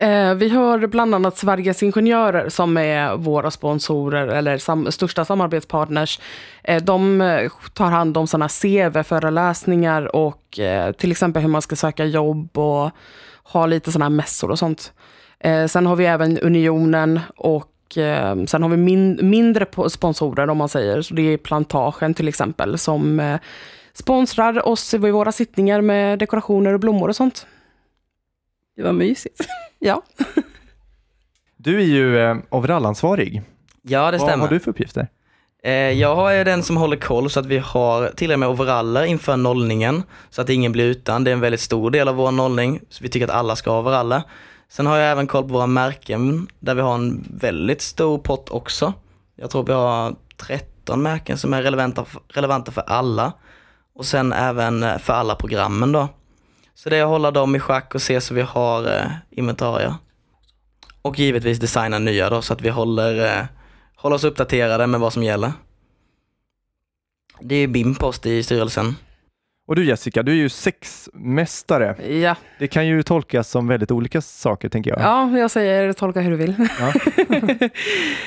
Eh, 0.00 0.34
vi 0.34 0.48
har 0.48 0.86
bland 0.86 1.14
annat 1.14 1.36
Sveriges 1.38 1.82
Ingenjörer 1.82 2.48
som 2.48 2.76
är 2.76 3.16
våra 3.16 3.50
sponsorer 3.50 4.26
eller 4.26 4.58
sam- 4.58 4.92
största 4.92 5.24
samarbetspartners. 5.24 6.20
Eh, 6.64 6.82
de 6.82 7.18
tar 7.74 7.90
hand 7.90 8.16
om 8.16 8.26
sådana 8.26 8.48
CV-föreläsningar 8.48 10.16
och 10.16 10.58
eh, 10.58 10.92
till 10.92 11.10
exempel 11.10 11.42
hur 11.42 11.48
man 11.48 11.62
ska 11.62 11.76
söka 11.76 12.04
jobb 12.04 12.58
och 12.58 12.90
ha 13.44 13.66
lite 13.66 13.92
sådana 13.92 14.08
mässor 14.10 14.50
och 14.50 14.58
sånt. 14.58 14.92
Sen 15.68 15.86
har 15.86 15.96
vi 15.96 16.06
även 16.06 16.38
Unionen 16.38 17.20
och 17.36 17.64
sen 17.94 18.62
har 18.62 18.68
vi 18.68 18.76
min- 18.76 19.18
mindre 19.22 19.64
po- 19.64 19.88
sponsorer 19.88 20.50
om 20.50 20.58
man 20.58 20.68
säger. 20.68 21.02
Så 21.02 21.14
det 21.14 21.22
är 21.22 21.36
Plantagen 21.36 22.14
till 22.14 22.28
exempel 22.28 22.78
som 22.78 23.20
eh, 23.20 23.38
sponsrar 23.92 24.68
oss 24.68 24.94
vid 24.94 25.12
våra 25.12 25.32
sittningar 25.32 25.80
med 25.80 26.18
dekorationer 26.18 26.72
och 26.74 26.80
blommor 26.80 27.08
och 27.08 27.16
sånt. 27.16 27.46
Det 28.76 28.82
var 28.82 28.92
mysigt. 28.92 29.40
Ja. 29.78 30.02
Du 31.56 31.80
är 31.80 31.84
ju 31.86 32.18
eh, 32.18 32.36
overallansvarig. 32.50 33.42
Ja 33.82 34.10
det 34.10 34.18
Vad 34.18 34.28
stämmer. 34.28 34.44
har 34.44 34.52
du 34.54 34.60
för 34.60 34.70
uppgifter? 34.70 35.08
Eh, 35.62 35.72
Jag 35.72 36.36
är 36.36 36.44
den 36.44 36.62
som 36.62 36.76
håller 36.76 36.96
koll 36.96 37.30
så 37.30 37.40
att 37.40 37.46
vi 37.46 37.58
har 37.58 38.08
till 38.08 38.32
och 38.32 38.38
med 38.38 38.48
overaller 38.48 39.04
inför 39.04 39.36
nollningen 39.36 40.02
så 40.30 40.42
att 40.42 40.50
ingen 40.50 40.72
blir 40.72 40.84
utan. 40.84 41.24
Det 41.24 41.30
är 41.30 41.32
en 41.32 41.40
väldigt 41.40 41.60
stor 41.60 41.90
del 41.90 42.08
av 42.08 42.14
vår 42.14 42.30
nollning. 42.30 42.80
Så 42.88 43.02
vi 43.04 43.08
tycker 43.08 43.24
att 43.28 43.34
alla 43.34 43.56
ska 43.56 43.70
ha 43.70 43.78
overaller. 43.78 44.22
Sen 44.68 44.86
har 44.86 44.96
jag 44.96 45.10
även 45.10 45.26
koll 45.26 45.42
på 45.42 45.48
våra 45.48 45.66
märken 45.66 46.48
där 46.58 46.74
vi 46.74 46.80
har 46.80 46.94
en 46.94 47.26
väldigt 47.30 47.82
stor 47.82 48.18
pott 48.18 48.50
också. 48.50 48.92
Jag 49.36 49.50
tror 49.50 49.64
vi 49.64 49.72
har 49.72 50.16
13 50.36 51.02
märken 51.02 51.38
som 51.38 51.54
är 51.54 51.62
relevanta, 51.62 52.06
relevanta 52.28 52.72
för 52.72 52.82
alla. 52.86 53.32
Och 53.94 54.06
sen 54.06 54.32
även 54.32 54.82
eh, 54.82 54.98
för 54.98 55.12
alla 55.12 55.34
programmen 55.34 55.92
då. 55.92 56.08
Så 56.74 56.90
det 56.90 56.96
är 56.96 57.02
att 57.02 57.08
hålla 57.08 57.30
dem 57.30 57.56
i 57.56 57.60
schack 57.60 57.94
och 57.94 58.02
se 58.02 58.20
så 58.20 58.34
vi 58.34 58.42
har 58.42 58.96
eh, 58.96 59.06
inventarier. 59.30 59.94
Och 61.02 61.18
givetvis 61.18 61.58
designa 61.58 61.98
nya 61.98 62.30
då 62.30 62.42
så 62.42 62.52
att 62.52 62.60
vi 62.60 62.68
håller, 62.68 63.38
eh, 63.38 63.46
håller 63.96 64.16
oss 64.16 64.24
uppdaterade 64.24 64.86
med 64.86 65.00
vad 65.00 65.12
som 65.12 65.22
gäller. 65.22 65.52
Det 67.40 67.54
är 67.54 67.68
BIM-post 67.68 68.26
i 68.26 68.42
styrelsen. 68.42 68.96
Och 69.66 69.76
du 69.76 69.84
Jessica, 69.84 70.22
du 70.22 70.32
är 70.32 70.36
ju 70.36 70.48
sexmästare. 70.48 72.12
Ja. 72.20 72.36
Det 72.58 72.68
kan 72.68 72.86
ju 72.86 73.02
tolkas 73.02 73.50
som 73.50 73.68
väldigt 73.68 73.90
olika 73.90 74.20
saker 74.20 74.68
tänker 74.68 74.90
jag. 74.90 75.00
ja, 75.00 75.38
jag 75.38 75.50
säger 75.50 75.92
tolka 75.92 76.20
hur 76.20 76.30
du 76.30 76.36
vill. 76.36 76.68
Ja. 76.80 76.92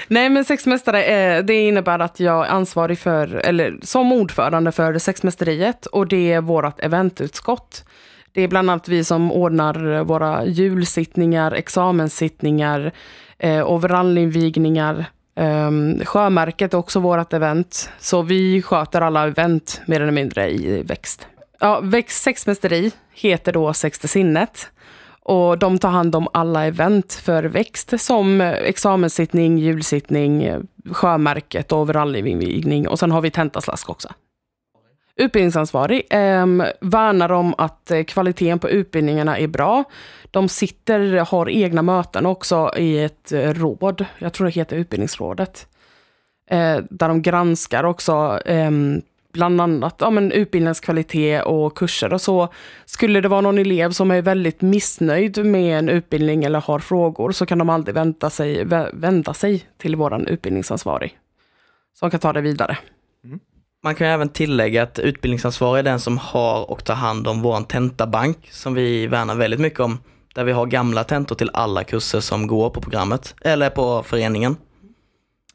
Nej, 0.08 0.30
men 0.30 0.46
sexmästare, 0.46 1.04
eh, 1.04 1.44
det 1.44 1.54
innebär 1.54 2.00
att 2.00 2.20
jag 2.20 2.46
är 2.46 2.50
ansvarig 2.50 3.00
för, 3.00 3.36
eller 3.36 3.80
som 3.82 4.12
ordförande 4.12 4.72
för 4.72 4.98
sexmästeriet 4.98 5.86
och 5.86 6.08
det 6.08 6.34
är 6.34 6.42
vårt 6.42 6.80
eventutskott. 6.80 7.86
Det 8.32 8.42
är 8.42 8.48
bland 8.48 8.70
annat 8.70 8.88
vi 8.88 9.04
som 9.04 9.32
ordnar 9.32 10.04
våra 10.04 10.46
julsittningar, 10.46 11.52
examenssittningar, 11.52 12.92
eh, 13.38 13.72
overallinvigningar. 13.72 15.06
Um, 15.40 16.06
sjömärket 16.06 16.74
är 16.74 16.78
också 16.78 17.00
vårt 17.00 17.34
event, 17.34 17.90
så 18.00 18.22
vi 18.22 18.62
sköter 18.62 19.02
alla 19.02 19.28
event 19.28 19.82
mer 19.86 20.02
eller 20.02 20.12
mindre 20.12 20.50
i 20.52 20.84
Växt. 20.84 21.28
Ja, 21.60 21.80
Växt 21.84 22.24
sexmästeri 22.24 22.92
heter 23.12 23.54
då 23.54 23.74
Sexte 23.74 24.08
sinnet. 24.08 24.72
Och 25.24 25.60
de 25.60 25.80
tar 25.80 25.90
hand 25.90 26.16
om 26.16 26.28
alla 26.34 26.66
event 26.66 27.14
för 27.14 27.44
växt 27.44 27.94
som 28.02 28.42
eh, 28.42 28.50
examenssittning, 28.50 29.58
julsittning, 29.58 30.44
eh, 30.44 30.60
sjömärket 30.92 31.72
och 31.72 31.80
overallinvigning. 31.80 32.88
Och 32.88 33.00
sen 33.00 33.12
har 33.12 33.22
vi 33.22 33.32
tentaslask 33.32 33.90
också. 33.90 34.10
Utbildningsansvarig 35.20 36.08
eh, 36.10 36.46
värnar 36.82 37.32
om 37.32 37.56
att 37.58 37.92
eh, 37.92 38.04
kvaliteten 38.04 38.60
på 38.60 38.70
utbildningarna 38.70 39.38
är 39.38 39.48
bra. 39.48 39.84
De 40.32 40.50
sitter, 40.50 41.18
har 41.18 41.50
egna 41.50 41.82
möten 41.82 42.26
också 42.26 42.72
i 42.78 43.04
ett 43.04 43.32
eh, 43.32 43.54
råd, 43.54 44.06
jag 44.20 44.34
tror 44.34 44.46
det 44.46 44.54
heter 44.54 44.76
Utbildningsrådet. 44.76 45.68
Eh, 46.50 46.78
där 46.90 47.08
de 47.08 47.22
granskar 47.22 47.84
också 47.84 48.40
eh, 48.46 48.72
bland 49.34 49.62
annat 49.62 49.96
ja, 50.00 50.10
men 50.10 50.32
utbildningens 50.32 50.80
kvalitet 50.80 51.42
och 51.42 51.78
kurser 51.78 52.14
och 52.14 52.22
så. 52.22 52.48
Skulle 52.86 53.22
det 53.22 53.28
vara 53.28 53.42
någon 53.42 53.58
elev 53.58 53.92
som 53.92 54.12
är 54.12 54.22
väldigt 54.22 54.62
missnöjd 54.62 55.46
med 55.46 55.80
en 55.80 55.90
utbildning 55.90 56.44
eller 56.44 56.62
har 56.62 56.80
frågor 56.80 57.32
så 57.32 57.46
kan 57.46 57.58
de 57.58 57.70
aldrig 57.70 57.96
vända 57.96 58.30
sig, 58.30 58.66
vända 58.94 59.34
sig 59.34 59.66
till 59.78 59.96
vår 59.96 60.30
utbildningsansvarig. 60.30 61.18
Som 61.94 62.12
kan 62.12 62.20
ta 62.20 62.34
det 62.34 62.42
vidare. 62.42 62.78
Mm. 63.24 63.40
Man 63.84 63.96
kan 63.96 64.08
ju 64.08 64.14
även 64.14 64.30
tillägga 64.30 64.84
att 64.84 65.00
utbildningsansvarig 65.00 65.80
är 65.80 65.84
den 65.84 66.00
som 66.00 66.18
har 66.18 66.72
och 66.72 66.84
tar 66.84 66.96
hand 66.96 67.28
om 67.28 67.42
vår 67.42 67.62
tentabank 67.62 68.38
som 68.52 68.74
vi 68.74 69.08
värnar 69.08 69.36
väldigt 69.36 69.60
mycket 69.60 69.80
om. 69.80 69.98
Där 70.36 70.44
vi 70.44 70.52
har 70.52 70.66
gamla 70.66 71.04
tentor 71.04 71.36
till 71.36 71.50
alla 71.54 71.84
kurser 71.84 72.20
som 72.20 72.48
går 72.48 72.70
på 72.70 72.82
programmet 72.82 73.36
eller 73.42 73.70
på 73.70 74.04
föreningen. 74.04 74.56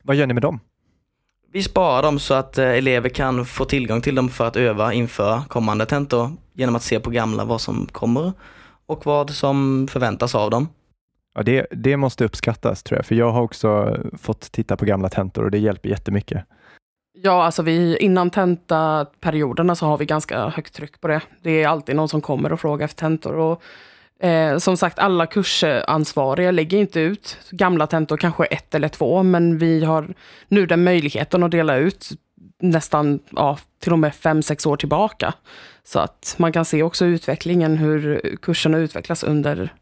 Vad 0.02 0.16
gör 0.16 0.26
ni 0.26 0.34
med 0.34 0.42
dem? 0.42 0.60
Vi 1.52 1.62
sparar 1.62 2.02
dem 2.02 2.18
så 2.18 2.34
att 2.34 2.58
eh, 2.58 2.68
elever 2.68 3.08
kan 3.08 3.44
få 3.44 3.64
tillgång 3.64 4.00
till 4.00 4.14
dem 4.14 4.28
för 4.28 4.46
att 4.46 4.56
öva 4.56 4.92
inför 4.92 5.40
kommande 5.48 5.86
tentor 5.86 6.30
genom 6.52 6.76
att 6.76 6.82
se 6.82 7.00
på 7.00 7.10
gamla 7.10 7.44
vad 7.44 7.60
som 7.60 7.86
kommer 7.86 8.32
och 8.86 9.06
vad 9.06 9.30
som 9.30 9.88
förväntas 9.90 10.34
av 10.34 10.50
dem. 10.50 10.68
Ja, 11.34 11.42
det, 11.42 11.66
det 11.70 11.96
måste 11.96 12.24
uppskattas 12.24 12.82
tror 12.82 12.98
jag, 12.98 13.06
för 13.06 13.14
jag 13.14 13.30
har 13.30 13.42
också 13.42 13.96
fått 14.18 14.52
titta 14.52 14.76
på 14.76 14.84
gamla 14.84 15.08
tentor 15.08 15.44
och 15.44 15.50
det 15.50 15.58
hjälper 15.58 15.88
jättemycket. 15.88 16.44
Ja, 17.16 17.44
alltså 17.44 17.62
vi, 17.62 17.96
innan 17.96 18.30
tentaperioderna 18.30 19.74
så 19.74 19.86
har 19.86 19.98
vi 19.98 20.04
ganska 20.04 20.48
högt 20.48 20.74
tryck 20.74 21.00
på 21.00 21.08
det. 21.08 21.20
Det 21.42 21.62
är 21.62 21.68
alltid 21.68 21.96
någon 21.96 22.08
som 22.08 22.20
kommer 22.20 22.52
och 22.52 22.60
frågar 22.60 22.84
efter 22.84 23.00
tentor. 23.00 23.36
Och, 23.36 23.62
eh, 24.26 24.58
som 24.58 24.76
sagt, 24.76 24.98
alla 24.98 25.26
kursansvariga 25.26 26.50
lägger 26.50 26.78
inte 26.78 27.00
ut 27.00 27.38
gamla 27.50 27.86
tentor, 27.86 28.16
kanske 28.16 28.44
ett 28.44 28.74
eller 28.74 28.88
två, 28.88 29.22
men 29.22 29.58
vi 29.58 29.84
har 29.84 30.14
nu 30.48 30.66
den 30.66 30.84
möjligheten 30.84 31.42
att 31.42 31.50
dela 31.50 31.76
ut 31.76 32.08
nästan 32.58 33.20
ja, 33.30 33.58
till 33.80 33.92
och 33.92 33.98
med 33.98 34.14
fem, 34.14 34.42
sex 34.42 34.66
år 34.66 34.76
tillbaka. 34.76 35.34
Så 35.84 35.98
att 35.98 36.34
man 36.38 36.52
kan 36.52 36.64
se 36.64 36.82
också 36.82 37.04
utvecklingen, 37.04 37.76
hur 37.76 38.20
kurserna 38.42 38.78
utvecklas 38.78 39.24
under 39.24 39.72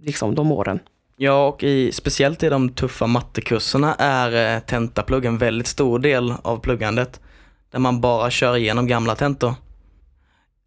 liksom, 0.00 0.34
de 0.34 0.52
åren. 0.52 0.80
Ja, 1.16 1.46
och 1.46 1.62
i, 1.62 1.92
speciellt 1.92 2.42
i 2.42 2.48
de 2.48 2.68
tuffa 2.68 3.06
mattekurserna 3.06 3.94
är 3.94 4.56
eh, 4.56 4.60
tentaplugg 4.60 5.24
en 5.24 5.38
väldigt 5.38 5.66
stor 5.66 5.98
del 5.98 6.34
av 6.42 6.58
pluggandet. 6.58 7.20
Där 7.70 7.78
man 7.78 8.00
bara 8.00 8.30
kör 8.30 8.56
igenom 8.56 8.86
gamla 8.86 9.14
tentor. 9.14 9.54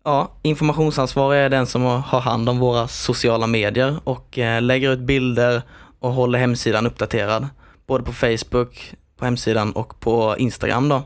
Ja, 0.04 0.32
informationsansvarig 0.42 1.40
är 1.40 1.50
den 1.50 1.68
som 1.68 1.82
har 1.84 2.20
hand 2.20 2.50
om 2.50 2.60
våra 2.60 2.88
sociala 2.88 3.48
medier 3.48 4.00
och 4.04 4.38
eh, 4.38 4.62
lägger 4.62 4.92
ut 4.92 5.00
bilder 5.00 5.62
och 6.00 6.14
håller 6.14 6.40
hemsidan 6.40 6.88
uppdaterad. 6.88 7.48
Både 7.88 8.04
på 8.04 8.14
Facebook, 8.14 8.94
på 9.18 9.26
hemsidan 9.26 9.72
och 9.72 10.00
på 10.00 10.36
Instagram 10.38 10.90
då. 10.90 11.04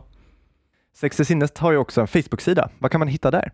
Sexte 0.95 1.25
sinnet 1.25 1.57
har 1.57 1.71
ju 1.71 1.77
också 1.77 2.01
en 2.01 2.07
Facebook-sida. 2.07 2.69
Vad 2.79 2.91
kan 2.91 2.99
man 2.99 3.07
hitta 3.07 3.31
där? 3.31 3.51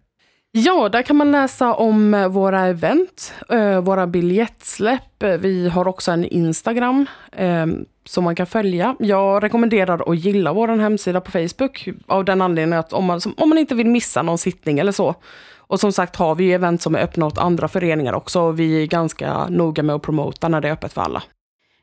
Ja, 0.52 0.90
där 0.90 1.02
kan 1.02 1.16
man 1.16 1.32
läsa 1.32 1.74
om 1.74 2.14
eh, 2.14 2.28
våra 2.28 2.66
event, 2.66 3.34
eh, 3.50 3.82
våra 3.82 4.08
biljettsläpp. 4.08 5.24
Eh, 5.24 5.30
vi 5.30 5.70
har 5.70 5.88
också 5.88 6.12
en 6.12 6.26
Instagram 6.26 7.06
eh, 7.32 7.66
som 8.06 8.24
man 8.24 8.36
kan 8.36 8.48
följa. 8.48 8.96
Jag 9.00 9.44
rekommenderar 9.44 10.12
att 10.12 10.18
gilla 10.18 10.54
vår 10.54 10.68
hemsida 10.68 11.22
på 11.22 11.32
Facebook 11.32 11.88
av 12.08 12.26
den 12.26 12.42
anledningen 12.42 12.80
att 12.80 12.94
om 12.94 13.06
man, 13.06 13.22
om 13.38 13.50
man 13.50 13.58
inte 13.58 13.76
vill 13.76 13.88
missa 13.88 14.22
någon 14.22 14.38
sittning 14.38 14.80
eller 14.80 14.92
så. 14.92 15.16
Och 15.58 15.80
som 15.80 15.92
sagt 15.92 16.16
har 16.16 16.36
vi 16.36 16.54
event 16.54 16.82
som 16.82 16.96
är 16.96 17.00
öppna 17.00 17.26
åt 17.26 17.38
andra 17.38 17.68
föreningar 17.68 18.14
också. 18.14 18.42
och 18.42 18.60
Vi 18.60 18.84
är 18.84 18.88
ganska 18.88 19.50
noga 19.50 19.84
med 19.84 19.96
att 19.96 20.02
promota 20.02 20.48
när 20.48 20.62
det 20.62 20.68
är 20.68 20.72
öppet 20.74 20.94
för 20.94 21.02
alla. 21.02 21.24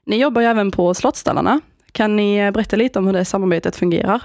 Ni 0.07 0.21
jobbar 0.21 0.43
ju 0.43 0.49
även 0.49 0.71
på 0.71 0.95
Slottsstallarna. 0.95 1.61
Kan 1.93 2.17
ni 2.17 2.51
berätta 2.53 2.77
lite 2.77 2.99
om 2.99 3.07
hur 3.07 3.13
det 3.13 3.25
samarbetet 3.25 3.77
fungerar? 3.77 4.23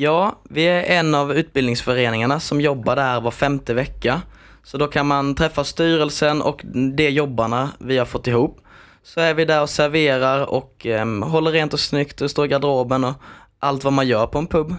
Ja, 0.00 0.38
vi 0.50 0.62
är 0.62 0.82
en 0.82 1.14
av 1.14 1.32
utbildningsföreningarna 1.32 2.40
som 2.40 2.60
jobbar 2.60 2.96
där 2.96 3.20
var 3.20 3.30
femte 3.30 3.74
vecka. 3.74 4.22
Så 4.62 4.78
då 4.78 4.86
kan 4.86 5.06
man 5.06 5.34
träffa 5.34 5.64
styrelsen 5.64 6.42
och 6.42 6.60
de 6.96 7.10
jobbarna 7.10 7.70
vi 7.78 7.98
har 7.98 8.06
fått 8.06 8.26
ihop. 8.26 8.60
Så 9.02 9.20
är 9.20 9.34
vi 9.34 9.44
där 9.44 9.62
och 9.62 9.70
serverar 9.70 10.46
och 10.46 10.86
em, 10.86 11.22
håller 11.22 11.50
rent 11.50 11.72
och 11.72 11.80
snyggt 11.80 12.20
och 12.20 12.30
står 12.30 12.44
i 12.44 12.48
garderoben 12.48 13.04
och 13.04 13.14
allt 13.58 13.84
vad 13.84 13.92
man 13.92 14.06
gör 14.08 14.26
på 14.26 14.38
en 14.38 14.46
pub. 14.46 14.74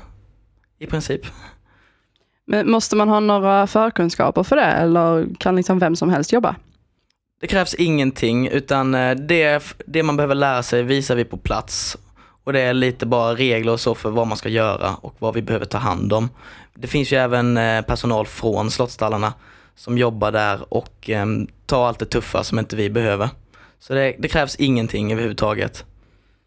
I 0.77 0.85
princip. 0.85 1.21
Men 2.45 2.71
måste 2.71 2.95
man 2.95 3.09
ha 3.09 3.19
några 3.19 3.67
förkunskaper 3.67 4.43
för 4.43 4.55
det 4.55 4.63
eller 4.63 5.27
kan 5.39 5.55
liksom 5.55 5.79
vem 5.79 5.95
som 5.95 6.09
helst 6.09 6.33
jobba? 6.33 6.55
Det 7.41 7.47
krävs 7.47 7.73
ingenting 7.73 8.47
utan 8.47 8.95
eh, 8.95 9.15
det, 9.15 9.75
det 9.87 10.03
man 10.03 10.17
behöver 10.17 10.35
lära 10.35 10.63
sig 10.63 10.83
visar 10.83 11.15
vi 11.15 11.25
på 11.25 11.37
plats. 11.37 11.97
Och 12.49 12.53
det 12.53 12.61
är 12.61 12.73
lite 12.73 13.05
bara 13.05 13.35
regler 13.35 13.71
och 13.71 13.79
så 13.79 13.95
för 13.95 14.09
vad 14.09 14.27
man 14.27 14.37
ska 14.37 14.49
göra 14.49 14.95
och 14.95 15.15
vad 15.19 15.33
vi 15.33 15.41
behöver 15.41 15.65
ta 15.65 15.77
hand 15.77 16.13
om. 16.13 16.29
Det 16.73 16.87
finns 16.87 17.13
ju 17.13 17.17
även 17.17 17.57
eh, 17.57 17.81
personal 17.81 18.25
från 18.25 18.71
Slottsstallarna 18.71 19.33
som 19.75 19.97
jobbar 19.97 20.31
där 20.31 20.73
och 20.73 21.09
ehm, 21.09 21.47
tar 21.65 21.87
allt 21.87 21.99
det 21.99 22.05
tuffa 22.05 22.43
som 22.43 22.59
inte 22.59 22.75
vi 22.75 22.89
behöver. 22.89 23.29
Så 23.79 23.93
det, 23.93 24.15
det 24.19 24.27
krävs 24.27 24.55
ingenting 24.55 25.11
överhuvudtaget. 25.11 25.85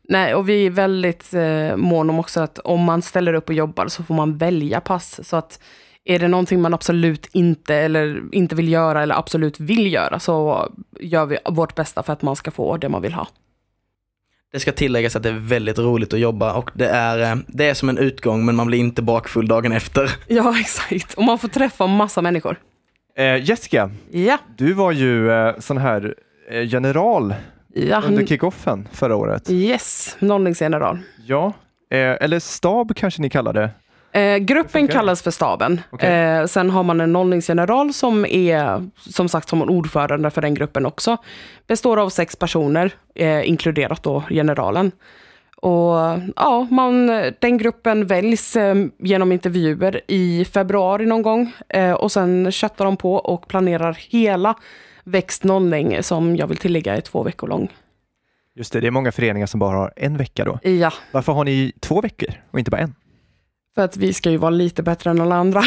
Nej, 0.09 0.35
och 0.35 0.49
vi 0.49 0.67
är 0.67 0.71
väldigt 0.71 1.35
eh, 1.35 1.77
mån 1.77 2.11
om 2.11 2.19
också 2.19 2.41
att 2.41 2.59
om 2.59 2.81
man 2.81 3.03
ställer 3.03 3.35
upp 3.35 3.49
och 3.49 3.55
jobbar 3.55 3.89
så 3.89 4.03
får 4.03 4.15
man 4.15 4.37
välja 4.39 4.81
pass. 4.81 5.29
Så 5.29 5.37
att 5.37 5.61
är 6.05 6.19
det 6.19 6.29
någonting 6.29 6.61
man 6.61 6.75
absolut 6.75 7.29
inte 7.33 7.75
eller 7.75 8.23
inte 8.33 8.55
vill 8.55 8.69
göra 8.69 9.03
eller 9.03 9.19
absolut 9.19 9.61
vill 9.61 9.93
göra 9.93 10.19
så 10.19 10.69
gör 11.01 11.27
vi 11.27 11.39
vårt 11.51 11.75
bästa 11.75 12.03
för 12.03 12.13
att 12.13 12.23
man 12.23 12.37
ska 12.37 12.51
få 12.51 12.77
det 12.77 12.89
man 12.89 13.03
vill 13.03 13.15
ha. 13.15 13.27
Det 14.53 14.61
ska 14.61 14.73
tilläggas 14.73 15.17
att 15.17 15.23
det 15.23 15.29
är 15.29 15.33
väldigt 15.49 15.79
roligt 15.79 16.15
att 16.15 16.21
jobba 16.21 16.53
och 16.53 16.71
det 16.75 16.89
är, 16.89 17.33
eh, 17.33 17.39
det 17.47 17.69
är 17.69 17.75
som 17.75 17.89
en 17.89 17.99
utgång 17.99 18.45
men 18.45 18.55
man 18.57 18.67
blir 18.67 18.79
inte 18.79 19.03
bakfull 19.03 19.49
dagen 19.49 19.73
efter. 19.73 20.11
Ja, 20.29 20.59
exakt. 20.61 21.15
Och 21.15 21.25
man 21.25 21.39
får 21.39 21.49
träffa 21.49 21.87
massa 21.87 22.23
människor. 22.23 22.57
Eh, 23.17 23.45
Jessica, 23.45 23.91
Ja, 24.11 24.39
du 24.57 24.73
var 24.73 24.93
ju 24.93 25.31
eh, 25.31 25.55
sån 25.59 25.79
här 25.79 26.15
eh, 26.51 26.69
general 26.69 27.35
ja. 27.75 28.03
under 28.07 28.27
kickoffen 28.27 28.89
förra 28.93 29.17
året. 29.17 29.51
Yes, 29.51 30.17
nollningsgeneral. 30.19 30.99
Ja, 31.27 31.53
eh, 31.91 31.99
eller 31.99 32.39
stab 32.39 32.97
kanske 32.97 33.23
ni 33.23 33.31
kallar 33.31 33.53
det. 33.53 33.71
Eh, 34.13 34.37
gruppen 34.37 34.89
kallas 34.89 35.23
för 35.23 35.31
staben. 35.31 35.81
Okej. 35.91 36.13
Eh, 36.13 36.47
sen 36.47 36.71
har 36.71 36.83
man 36.83 37.01
en 37.01 37.13
nollningsgeneral 37.13 37.93
som 37.93 38.27
är 38.27 38.89
som 38.97 39.29
sagt 39.29 39.49
som 39.49 39.63
ordförande 39.63 40.31
för 40.31 40.43
den 40.43 40.55
gruppen 40.55 40.87
också. 40.87 41.17
Består 41.67 41.97
av 41.97 42.09
sex 42.09 42.37
personer, 42.37 42.93
eh, 43.15 43.49
inkluderat 43.49 44.03
då 44.03 44.23
generalen. 44.29 44.93
Och 45.57 45.97
ja, 46.37 46.67
man, 46.71 47.07
den 47.39 47.59
gruppen 47.59 48.07
väljs 48.07 48.57
eh, 48.57 48.75
genom 48.99 49.33
intervjuer 49.33 50.01
i 50.07 50.45
februari 50.45 51.07
någon 51.07 51.23
gång. 51.23 51.53
Eh, 51.69 51.93
och 51.93 52.13
sen 52.13 52.53
köttar 52.53 52.85
de 52.85 52.97
på 52.97 53.15
och 53.15 53.49
planerar 53.49 53.97
hela 54.01 54.55
Växt 55.05 55.45
nollning 55.45 56.03
som 56.03 56.37
jag 56.37 56.47
vill 56.47 56.57
tillägga 56.57 56.97
är 56.97 57.01
två 57.01 57.23
veckor 57.23 57.49
lång. 57.49 57.69
Just 58.55 58.73
det, 58.73 58.81
det 58.81 58.87
är 58.87 58.91
många 58.91 59.13
föreningar 59.13 59.47
som 59.47 59.61
bara 59.61 59.77
har 59.77 59.93
en 59.97 60.17
vecka 60.17 60.45
då. 60.45 60.59
Ja, 60.63 60.93
Varför 61.13 61.33
har 61.33 61.45
ni 61.45 61.73
två 61.81 62.01
veckor 62.01 62.29
och 62.51 62.59
inte 62.59 62.71
bara 62.71 62.81
en? 62.81 62.95
För 63.75 63.83
att 63.83 63.97
vi 63.97 64.13
ska 64.13 64.31
ju 64.31 64.37
vara 64.37 64.51
lite 64.51 64.83
bättre 64.83 65.11
än 65.11 65.21
alla 65.21 65.35
andra. 65.35 65.63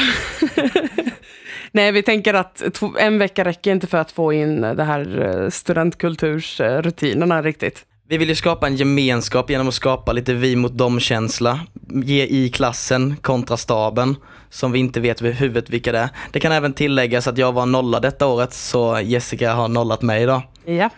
Nej, 1.71 1.91
vi 1.91 2.03
tänker 2.03 2.33
att 2.33 2.63
en 2.99 3.17
vecka 3.17 3.45
räcker 3.45 3.71
inte 3.71 3.87
för 3.87 3.97
att 3.97 4.11
få 4.11 4.33
in 4.33 4.61
det 4.61 4.83
här 4.83 5.21
eh, 5.43 5.49
studentkultursrutinerna 5.49 7.41
riktigt. 7.41 7.85
Vi 8.07 8.17
vill 8.17 8.29
ju 8.29 8.35
skapa 8.35 8.67
en 8.67 8.75
gemenskap 8.75 9.49
genom 9.49 9.67
att 9.67 9.73
skapa 9.73 10.13
lite 10.13 10.33
vi 10.33 10.55
mot 10.55 10.77
dem-känsla. 10.77 11.59
Ge 11.89 12.23
i 12.25 12.49
klassen 12.49 13.15
kontra 13.21 13.57
staben, 13.57 14.15
som 14.49 14.71
vi 14.71 14.79
inte 14.79 14.99
vet 14.99 15.21
över 15.21 15.31
huvudet 15.31 15.69
vilka 15.69 15.91
det 15.91 15.99
är. 15.99 16.09
Det 16.31 16.39
kan 16.39 16.51
även 16.51 16.73
tilläggas 16.73 17.27
att 17.27 17.37
jag 17.37 17.51
var 17.51 17.65
nolla 17.65 17.99
detta 17.99 18.27
året, 18.27 18.53
så 18.53 18.99
Jessica 19.03 19.53
har 19.53 19.67
nollat 19.67 20.01
mig 20.01 20.23
idag. 20.23 20.41
Ja. 20.65 20.89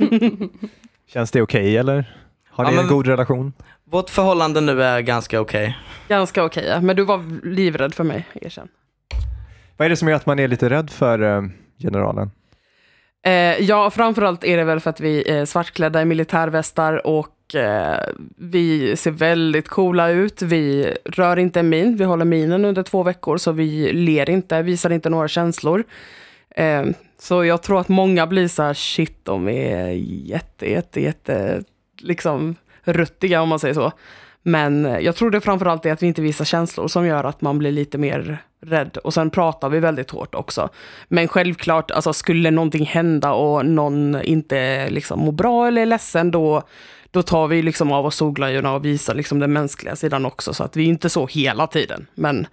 Känns 1.12 1.30
det 1.30 1.42
okej 1.42 1.76
eller? 1.76 2.16
Har 2.50 2.64
Ja, 2.64 2.70
ni 2.70 2.76
en 2.76 2.82
men- 2.86 2.94
god 2.94 3.06
relation? 3.06 3.52
Vårt 3.90 4.10
förhållande 4.10 4.60
nu 4.60 4.82
är 4.82 5.00
ganska 5.00 5.40
okej. 5.40 5.78
Ganska 6.08 6.44
okej, 6.44 6.64
ja. 6.68 6.80
men 6.80 6.96
du 6.96 7.04
var 7.04 7.46
livrädd 7.46 7.94
för 7.94 8.04
mig, 8.04 8.26
erkänn. 8.34 8.68
Vad 9.76 9.86
är 9.86 9.90
det 9.90 9.96
som 9.96 10.08
gör 10.08 10.16
att 10.16 10.26
man 10.26 10.38
är 10.38 10.48
lite 10.48 10.70
rädd 10.70 10.90
för 10.90 11.22
eh, 11.22 11.42
generalen? 11.78 12.30
Eh, 13.24 13.32
ja, 13.60 13.90
framförallt 13.90 14.44
är 14.44 14.56
det 14.56 14.64
väl 14.64 14.80
för 14.80 14.90
att 14.90 15.00
vi 15.00 15.30
är 15.30 15.44
svartklädda 15.44 16.02
i 16.02 16.04
militärvästar 16.04 17.06
och 17.06 17.54
eh, 17.54 18.08
vi 18.36 18.96
ser 18.96 19.10
väldigt 19.10 19.68
coola 19.68 20.10
ut. 20.10 20.42
Vi 20.42 20.96
rör 21.04 21.38
inte 21.38 21.60
en 21.60 21.68
min, 21.68 21.96
vi 21.96 22.04
håller 22.04 22.24
minen 22.24 22.64
under 22.64 22.82
två 22.82 23.02
veckor 23.02 23.36
så 23.36 23.52
vi 23.52 23.92
ler 23.92 24.30
inte, 24.30 24.62
visar 24.62 24.90
inte 24.90 25.10
några 25.10 25.28
känslor. 25.28 25.84
Eh, 26.50 26.84
så 27.18 27.44
jag 27.44 27.62
tror 27.62 27.80
att 27.80 27.88
många 27.88 28.26
blir 28.26 28.48
så 28.48 28.62
här, 28.62 28.74
shit, 28.74 29.24
de 29.24 29.48
är 29.48 29.88
jätte, 30.26 30.70
jätte, 30.70 31.00
jätte, 31.00 31.62
liksom 32.00 32.56
ruttiga 32.84 33.42
om 33.42 33.48
man 33.48 33.58
säger 33.58 33.74
så. 33.74 33.92
Men 34.42 34.84
jag 35.00 35.16
tror 35.16 35.30
det 35.30 35.40
framförallt 35.40 35.86
är 35.86 35.92
att 35.92 36.02
vi 36.02 36.06
inte 36.06 36.22
visar 36.22 36.44
känslor 36.44 36.88
som 36.88 37.06
gör 37.06 37.24
att 37.24 37.40
man 37.40 37.58
blir 37.58 37.72
lite 37.72 37.98
mer 37.98 38.44
rädd. 38.62 38.96
Och 38.96 39.14
sen 39.14 39.30
pratar 39.30 39.68
vi 39.68 39.80
väldigt 39.80 40.10
hårt 40.10 40.34
också. 40.34 40.68
Men 41.08 41.28
självklart, 41.28 41.90
alltså, 41.90 42.12
skulle 42.12 42.50
någonting 42.50 42.86
hända 42.86 43.32
och 43.32 43.66
någon 43.66 44.22
inte 44.22 44.90
liksom, 44.90 45.20
mår 45.20 45.32
bra 45.32 45.66
eller 45.66 45.82
är 45.82 45.86
ledsen, 45.86 46.30
då, 46.30 46.62
då 47.10 47.22
tar 47.22 47.46
vi 47.48 47.62
liksom 47.62 47.92
av 47.92 48.06
oss 48.06 48.16
solglajjorna 48.16 48.72
och 48.72 48.84
visar 48.84 49.14
liksom, 49.14 49.38
den 49.38 49.52
mänskliga 49.52 49.96
sidan 49.96 50.26
också. 50.26 50.54
Så 50.54 50.64
att 50.64 50.76
vi 50.76 50.84
är 50.84 50.88
inte 50.88 51.08
så 51.08 51.26
hela 51.26 51.66
tiden. 51.66 52.06
Men 52.14 52.46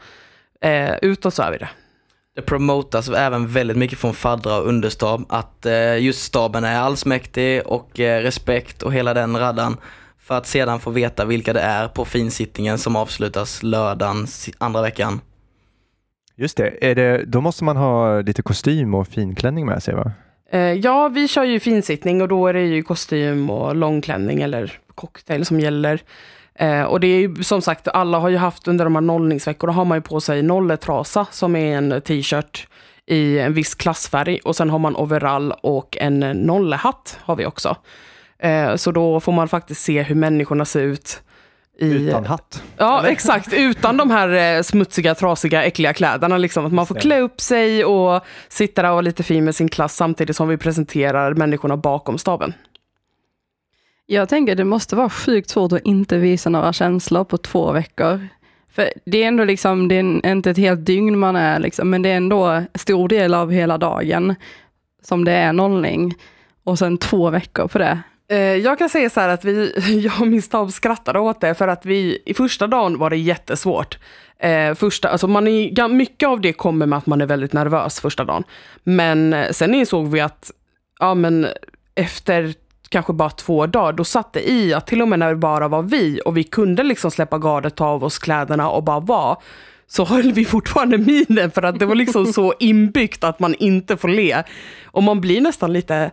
eh, 0.62 0.96
utåt 1.02 1.34
så 1.34 1.44
är 1.44 1.52
vi 1.52 1.58
det. 1.58 1.70
Det 2.36 2.42
promotas 2.42 3.10
även 3.10 3.48
väldigt 3.48 3.78
mycket 3.78 4.00
från 4.00 4.14
faddrar 4.14 4.62
och 4.62 4.68
understab 4.68 5.26
att 5.30 5.66
eh, 5.66 5.98
just 5.98 6.24
staben 6.24 6.64
är 6.64 6.80
allsmäktig 6.80 7.62
och 7.66 8.00
eh, 8.00 8.22
respekt 8.22 8.84
och 8.84 8.94
hela 8.94 9.14
den 9.14 9.40
raddan. 9.40 9.78
För 10.28 10.38
att 10.38 10.48
sedan 10.48 10.80
få 10.80 10.90
veta 10.90 11.26
vilka 11.26 11.54
det 11.54 11.62
är 11.62 11.88
på 11.88 12.06
finsittningen 12.06 12.78
som 12.78 12.96
avslutas 12.96 13.64
lördagen 13.64 14.28
andra 14.58 14.82
veckan. 14.82 15.22
Just 16.36 16.58
det, 16.58 16.90
är 16.90 16.96
det, 16.96 17.24
då 17.26 17.42
måste 17.42 17.64
man 17.64 17.78
ha 17.78 18.22
lite 18.22 18.42
kostym 18.42 18.96
och 18.96 19.08
finklänning 19.08 19.66
med 19.66 19.84
sig 19.84 19.96
va? 19.96 20.12
Eh, 20.52 20.60
ja, 20.60 21.08
vi 21.08 21.28
kör 21.28 21.44
ju 21.44 21.60
finsittning 21.60 22.22
och 22.22 22.28
då 22.28 22.48
är 22.48 22.54
det 22.54 22.62
ju 22.62 22.84
kostym 22.84 23.50
och 23.50 23.76
långklänning 23.76 24.42
eller 24.42 24.80
cocktail 24.96 25.46
som 25.46 25.60
gäller. 25.60 26.02
Eh, 26.56 26.84
och 26.84 27.00
det 27.00 27.08
är 27.08 27.20
ju 27.20 27.44
som 27.44 27.62
sagt, 27.62 27.88
alla 27.88 28.20
har 28.20 28.30
ju 28.30 28.38
haft 28.38 28.68
under 28.68 28.86
de 28.86 28.96
här 28.96 29.02
nollningsveckorna 29.02 29.74
har 29.74 29.86
man 29.86 29.98
ju 29.98 30.02
på 30.02 30.22
sig 30.22 30.42
nolletrasa 30.42 31.26
som 31.32 31.56
är 31.56 31.78
en 31.78 32.02
t-shirt 32.02 32.68
i 33.06 33.40
en 33.40 33.54
viss 33.54 33.76
klassfärg 33.76 34.40
och 34.44 34.56
sen 34.56 34.70
har 34.70 34.80
man 34.80 34.96
overall 34.96 35.52
och 35.52 35.98
en 35.98 36.20
nollehatt 36.20 37.20
har 37.22 37.36
vi 37.36 37.46
också. 37.46 37.78
Eh, 38.40 38.76
så 38.76 38.92
då 38.92 39.20
får 39.20 39.32
man 39.32 39.48
faktiskt 39.48 39.82
se 39.82 40.02
hur 40.02 40.16
människorna 40.16 40.66
ser 40.66 40.82
ut. 40.82 41.22
I, 41.80 41.86
Utan 41.86 42.26
hatt. 42.26 42.64
Ja, 42.78 43.08
exakt. 43.08 43.54
Utan 43.54 43.98
de 43.98 44.12
här 44.12 44.58
eh, 44.58 44.62
smutsiga, 44.62 45.16
trasiga, 45.16 45.64
äckliga 45.64 45.94
kläderna. 45.94 46.38
Liksom. 46.38 46.66
Att 46.66 46.74
man 46.74 46.86
får 46.86 46.96
klä 46.96 47.20
upp 47.20 47.42
sig 47.42 47.86
och 47.86 48.24
sitta 48.48 48.82
där 48.82 48.90
och 48.90 48.94
vara 48.94 49.02
lite 49.02 49.24
fin 49.24 49.46
med 49.46 49.56
sin 49.56 49.70
klass 49.70 49.96
samtidigt 49.96 50.36
som 50.36 50.48
vi 50.48 50.58
presenterar 50.58 51.34
människorna 51.34 51.78
bakom 51.78 52.18
staben. 52.18 52.54
Jag 54.06 54.30
tänker 54.30 54.56
det 54.56 54.64
måste 54.64 54.96
vara 54.96 55.10
sjukt 55.10 55.50
svårt 55.50 55.72
att 55.72 55.82
inte 55.82 56.18
visa 56.18 56.50
några 56.50 56.74
känslor 56.74 57.24
på 57.24 57.38
två 57.38 57.72
veckor. 57.72 58.28
För 58.70 58.90
det 59.06 59.24
är 59.24 59.28
ändå 59.28 59.44
liksom, 59.44 59.88
det 59.88 59.96
är 59.96 60.32
inte 60.32 60.52
ett 60.52 60.58
helt 60.58 60.86
dygn 60.86 61.18
man 61.20 61.36
är, 61.36 61.60
liksom, 61.60 61.90
men 61.90 62.02
det 62.02 62.10
är 62.10 62.18
ändå 62.18 62.46
en 62.46 62.68
stor 62.76 63.10
del 63.10 63.34
av 63.34 63.52
hela 63.52 63.78
dagen 63.78 64.36
som 65.04 65.26
det 65.26 65.32
är 65.32 65.54
nollning. 65.54 66.14
Och 66.64 66.80
sen 66.80 66.98
två 66.98 67.30
veckor 67.30 67.68
på 67.68 67.78
det. 67.78 68.02
Eh, 68.30 68.40
jag 68.40 68.78
kan 68.78 68.90
säga 68.90 69.10
så 69.10 69.20
här 69.20 69.30
att 69.30 69.46
vi, 69.46 69.74
jag 70.04 70.22
och 70.22 70.28
min 70.28 70.42
stab 70.42 70.72
skrattade 70.72 71.20
åt 71.20 71.42
det 71.42 71.56
för 71.56 71.68
att 71.68 71.86
vi, 71.86 72.22
i 72.26 72.34
första 72.34 72.68
dagen 72.68 72.98
var 72.98 73.10
det 73.10 73.18
jättesvårt. 73.18 73.98
Eh, 74.40 74.74
första, 74.74 75.10
alltså 75.10 75.28
man 75.28 75.48
är, 75.48 75.88
mycket 75.88 76.30
av 76.30 76.42
det 76.42 76.54
kommer 76.54 76.86
med 76.86 76.98
att 76.98 77.06
man 77.06 77.22
är 77.22 77.26
väldigt 77.26 77.54
nervös 77.54 78.00
första 78.00 78.24
dagen. 78.24 78.44
Men 78.84 79.34
eh, 79.34 79.52
sen 79.52 79.76
insåg 79.76 80.08
vi 80.08 80.20
att 80.20 80.52
ja, 81.00 81.14
men 81.14 81.48
efter 81.96 82.54
kanske 82.90 83.14
bara 83.14 83.30
två 83.30 83.66
dagar, 83.66 83.94
då 83.94 84.04
satt 84.04 84.34
det 84.34 84.50
i 84.50 84.74
att 84.74 84.88
till 84.88 85.02
och 85.02 85.08
med 85.08 85.20
när 85.20 85.30
det 85.30 85.36
bara 85.36 85.68
var 85.68 85.82
vi 85.82 86.22
och 86.26 86.38
vi 86.38 86.44
kunde 86.44 86.84
liksom 86.84 87.12
släppa 87.12 87.38
gardet, 87.38 87.76
ta 87.76 87.86
av 87.86 88.04
oss 88.04 88.20
kläderna 88.20 88.70
och 88.70 88.84
bara 88.84 89.00
vara, 89.00 89.38
så 89.88 90.06
höll 90.06 90.32
vi 90.32 90.46
fortfarande 90.46 90.98
minen 90.98 91.52
för 91.52 91.64
att 91.64 91.80
det 91.80 91.86
var 91.86 91.96
liksom 91.96 92.26
så 92.26 92.54
inbyggt 92.60 93.24
att 93.24 93.40
man 93.40 93.56
inte 93.56 93.98
får 93.98 94.08
le. 94.08 94.44
Och 94.86 95.04
man 95.04 95.22
blir 95.22 95.42
nästan 95.42 95.74
lite, 95.74 96.12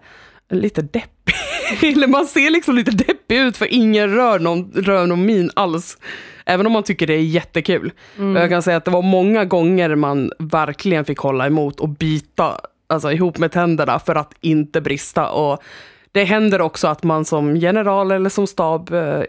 lite 0.51 0.83
deppig. 0.83 1.35
Eller 1.83 2.07
man 2.07 2.27
ser 2.27 2.51
liksom 2.51 2.75
lite 2.75 2.91
deppig 2.91 3.39
ut 3.39 3.57
för 3.57 3.75
ingen 3.75 4.15
rör 4.15 4.39
någon, 4.39 4.73
rör 4.73 5.07
någon 5.07 5.27
min 5.27 5.51
alls. 5.55 5.99
Även 6.47 6.67
om 6.67 6.73
man 6.73 6.83
tycker 6.83 7.07
det 7.07 7.15
är 7.15 7.23
jättekul. 7.23 7.93
Och 8.19 8.41
jag 8.41 8.51
kan 8.51 8.63
säga 8.63 8.77
att 8.77 8.85
det 8.85 8.91
var 8.91 9.03
många 9.03 9.45
gånger 9.45 9.95
man 9.95 10.33
verkligen 10.39 11.05
fick 11.05 11.19
hålla 11.19 11.47
emot 11.47 11.81
och 11.81 11.89
bita 11.89 12.61
alltså, 12.87 13.13
ihop 13.13 13.39
med 13.39 13.53
tänderna 13.53 13.99
för 13.99 14.15
att 14.15 14.35
inte 14.41 14.81
brista. 14.81 15.31
Och 15.31 15.63
det 16.13 16.25
händer 16.25 16.61
också 16.61 16.89
att 16.89 17.03
man 17.03 17.25
som 17.25 17.57
general 17.57 18.11
eller 18.11 18.31
som 18.31 18.47
stab 18.47 18.93
eh, 18.93 19.23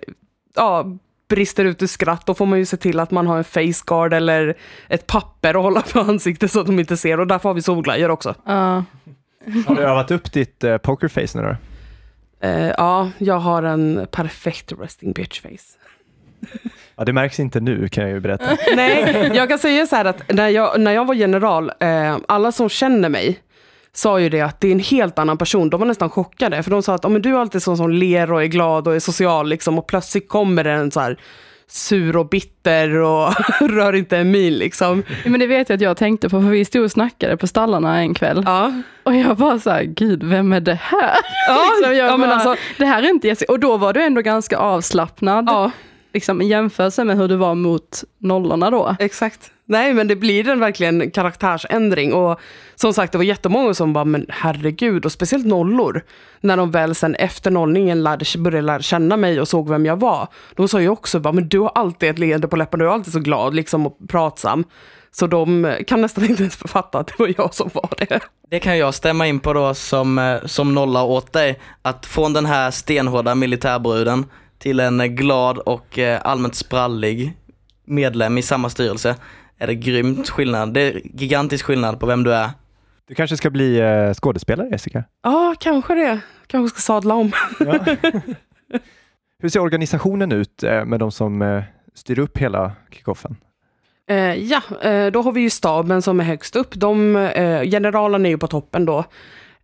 ja, 0.56 0.86
brister 1.30 1.65
ut 1.65 1.82
i 1.82 1.88
skratt. 1.88 2.26
Då 2.26 2.34
får 2.34 2.45
man 2.45 2.60
ju 2.60 2.65
se 2.65 2.78
till 2.78 3.00
att 3.00 3.12
man 3.12 3.28
har 3.28 3.38
en 3.38 3.43
faceguard 3.43 4.13
eller 4.13 4.58
ett 4.89 5.08
papper 5.08 5.54
att 5.54 5.63
hålla 5.63 5.82
för 5.82 6.00
ansiktet 6.00 6.52
så 6.52 6.60
att 6.60 6.65
de 6.65 6.80
inte 6.80 6.98
ser. 6.98 7.19
Och 7.19 7.28
därför 7.28 7.50
har 7.50 7.54
vi 7.54 7.62
solglajjor 7.62 8.12
också. 8.12 8.36
Ja. 8.45 8.84
Har 9.67 9.76
du 9.76 9.82
övat 9.82 10.12
upp 10.12 10.32
ditt 10.32 10.63
eh, 10.63 10.78
pokerface 10.78 11.41
nu 11.41 11.48
då? 11.48 11.56
Eh, 12.45 12.73
ja, 12.77 13.12
jag 13.17 13.39
har 13.39 13.63
en 13.63 14.08
perfekt 14.12 14.71
resting 14.79 15.12
bitch 15.12 15.41
face. 15.41 15.79
Ja, 16.95 17.05
det 17.05 17.13
märks 17.13 17.39
inte 17.39 17.60
nu 17.60 17.88
kan 17.88 18.03
jag 18.03 18.13
ju 18.13 18.19
berätta. 18.19 18.58
Nej, 18.75 19.31
jag 19.34 19.49
kan 19.49 19.60
säga 19.60 19.88
så 19.88 19.95
här 19.95 20.05
att 20.05 20.34
när 20.34 20.49
jag, 20.49 20.79
när 20.79 20.91
jag 20.91 21.05
var 21.05 21.13
general, 21.13 21.71
eh, 21.79 22.17
alla 22.27 22.51
som 22.51 22.69
känner 22.69 23.10
mig 23.10 23.39
sa 23.93 24.19
ju 24.19 24.29
det 24.29 24.41
att 24.41 24.62
det 24.62 24.67
är 24.67 24.71
en 24.71 24.79
helt 24.79 25.19
annan 25.19 25.38
person. 25.38 25.69
De 25.69 25.79
var 25.79 25.88
nästan 25.88 26.10
chockade, 26.10 26.63
för 26.63 26.71
de 26.71 26.84
sa 26.84 26.93
att 26.93 27.05
oh, 27.05 27.12
men 27.12 27.21
du 27.21 27.36
är 27.36 27.39
alltid 27.39 27.63
sån 27.63 27.77
som 27.77 27.91
ler 27.91 28.31
och 28.31 28.43
är 28.43 28.47
glad 28.47 28.88
och 28.88 28.95
är 28.95 28.99
social, 28.99 29.49
liksom, 29.49 29.77
och 29.77 29.88
plötsligt 29.88 30.29
kommer 30.29 30.63
det 30.63 30.71
en 30.71 30.91
så 30.91 30.99
här 30.99 31.19
sur 31.67 32.17
och 32.17 32.30
bitter 32.30 32.95
och 32.95 33.34
rör 33.60 33.95
inte 33.95 34.17
en 34.17 34.32
min. 34.32 34.54
Liksom. 34.58 35.04
Men 35.25 35.39
det 35.39 35.47
vet 35.47 35.69
jag 35.69 35.75
att 35.75 35.82
jag 35.82 35.97
tänkte 35.97 36.30
på, 36.30 36.41
för 36.41 36.49
vi 36.49 36.65
stod 36.65 36.84
och 36.84 36.91
snackade 36.91 37.38
på 37.38 37.47
stallarna 37.47 37.97
en 37.97 38.13
kväll. 38.13 38.43
Ja. 38.45 38.71
Och 39.04 39.15
jag 39.15 39.38
bara 39.38 39.60
så 39.60 39.69
här, 39.69 39.84
gud, 39.84 40.23
vem 40.23 40.54
är 40.54 40.60
det 40.60 40.80
här? 40.82 41.15
Ja, 41.47 41.71
liksom, 41.80 41.97
ja, 41.97 42.17
men 42.17 42.30
bara, 42.30 42.36
alltså, 42.36 42.56
Det 42.78 42.86
här 42.86 43.04
är 43.04 43.10
inte 43.10 43.28
Jessica. 43.28 43.51
Och 43.51 43.60
då 43.60 43.78
var 43.78 43.93
du 43.93 44.04
ändå 44.04 44.21
ganska 44.21 44.58
avslappnad, 44.58 45.45
ja, 45.49 45.71
liksom, 46.15 46.41
i 46.41 46.47
jämförelse 46.47 47.04
med 47.04 47.17
hur 47.17 47.28
du 47.28 47.36
var 47.36 47.56
mot 47.56 48.04
nollorna 48.19 48.69
då. 48.69 48.95
exakt. 48.99 49.51
Nej, 49.67 49.93
men 49.93 50.08
det 50.08 50.15
blir 50.15 50.49
en 50.49 50.60
verkligen 50.60 51.12
karaktärsändring. 51.12 52.13
Och 52.13 52.39
som 52.75 52.93
sagt, 52.93 53.12
det 53.12 53.17
var 53.17 53.25
jättemånga 53.25 53.73
som 53.73 53.93
bara, 53.93 54.06
men 54.06 54.25
herregud, 54.30 55.06
och 55.06 55.12
speciellt 55.12 55.45
nollor. 55.45 56.04
När 56.41 56.58
de 56.58 56.71
väl 56.71 56.95
sen 56.95 57.15
efter 57.15 57.51
nollningen 57.51 58.04
lärde, 58.04 58.25
började 58.38 58.65
lära 58.65 58.82
känna 58.82 59.17
mig 59.17 59.41
och 59.41 59.47
såg 59.47 59.69
vem 59.69 59.86
jag 59.86 59.99
var. 59.99 60.28
De 60.56 60.67
sa 60.67 60.82
ju 60.82 60.89
också 60.89 61.19
bara, 61.19 61.34
men 61.34 61.47
du 61.47 61.60
har 61.60 61.71
alltid 61.75 62.10
ett 62.10 62.19
leende 62.19 62.47
på 62.47 62.56
läpparna, 62.56 62.84
du 62.84 62.89
är 62.89 62.93
alltid 62.93 63.13
så 63.13 63.19
glad 63.19 63.56
liksom, 63.56 63.88
och 63.88 63.97
pratsam. 64.08 64.63
Så 65.12 65.28
de 65.28 65.75
kan 65.88 66.01
nästan 66.01 66.25
inte 66.25 66.43
ens 66.43 66.56
författa 66.56 66.99
att 66.99 67.08
det 67.08 67.19
var 67.19 67.34
jag 67.38 67.54
som 67.54 67.69
var 67.73 67.89
det. 67.97 68.19
Det 68.49 68.60
kan 68.60 68.78
jag 68.78 68.93
stämma 68.93 69.28
in 69.28 69.39
på 69.39 69.54
då 69.54 69.73
som, 69.73 70.19
eh, 70.19 70.38
som 70.45 70.73
nolla 70.73 71.04
åt 71.04 71.34
dig. 71.34 71.60
Att 71.82 72.06
från 72.06 72.34
den 72.34 72.45
här 72.45 72.71
stenhårda 72.71 73.36
militärbruden 73.36 74.25
till 74.57 74.79
en 74.79 75.15
glad 75.15 75.57
och 75.57 75.99
eh, 75.99 76.21
allmänt 76.23 76.55
sprallig 76.55 77.33
medlem 77.85 78.37
i 78.37 78.41
samma 78.41 78.69
styrelse 78.69 79.15
är 79.57 79.67
det 79.67 79.75
grymt 79.75 80.29
skillnad. 80.29 80.73
Det 80.73 80.81
är 80.81 81.01
gigantisk 81.03 81.65
skillnad 81.65 81.99
på 81.99 82.05
vem 82.05 82.23
du 82.23 82.33
är. 82.33 82.49
Du 83.07 83.15
kanske 83.15 83.37
ska 83.37 83.49
bli 83.49 83.79
eh, 83.79 84.13
skådespelare 84.13 84.69
Jessica? 84.71 85.03
Ja, 85.23 85.55
kanske 85.59 85.95
det. 85.95 86.19
Kanske 86.47 86.75
ska 86.75 86.81
sadla 86.81 87.13
om. 87.13 87.31
Ja. 87.59 87.85
Hur 89.39 89.49
ser 89.49 89.59
organisationen 89.59 90.31
ut 90.31 90.63
eh, 90.63 90.85
med 90.85 90.99
de 90.99 91.11
som 91.11 91.63
styr 91.93 92.19
upp 92.19 92.37
hela 92.37 92.71
kickoffen? 92.91 93.35
Eh, 94.09 94.33
ja, 94.33 94.61
då 95.13 95.21
har 95.21 95.31
vi 95.31 95.41
ju 95.41 95.49
staben 95.49 96.01
som 96.01 96.19
är 96.19 96.23
högst 96.23 96.55
upp. 96.55 96.71
De, 96.75 97.15
eh, 97.15 97.61
generalen 97.61 98.25
är 98.25 98.29
ju 98.29 98.37
på 98.37 98.47
toppen 98.47 98.85
då. 98.85 99.05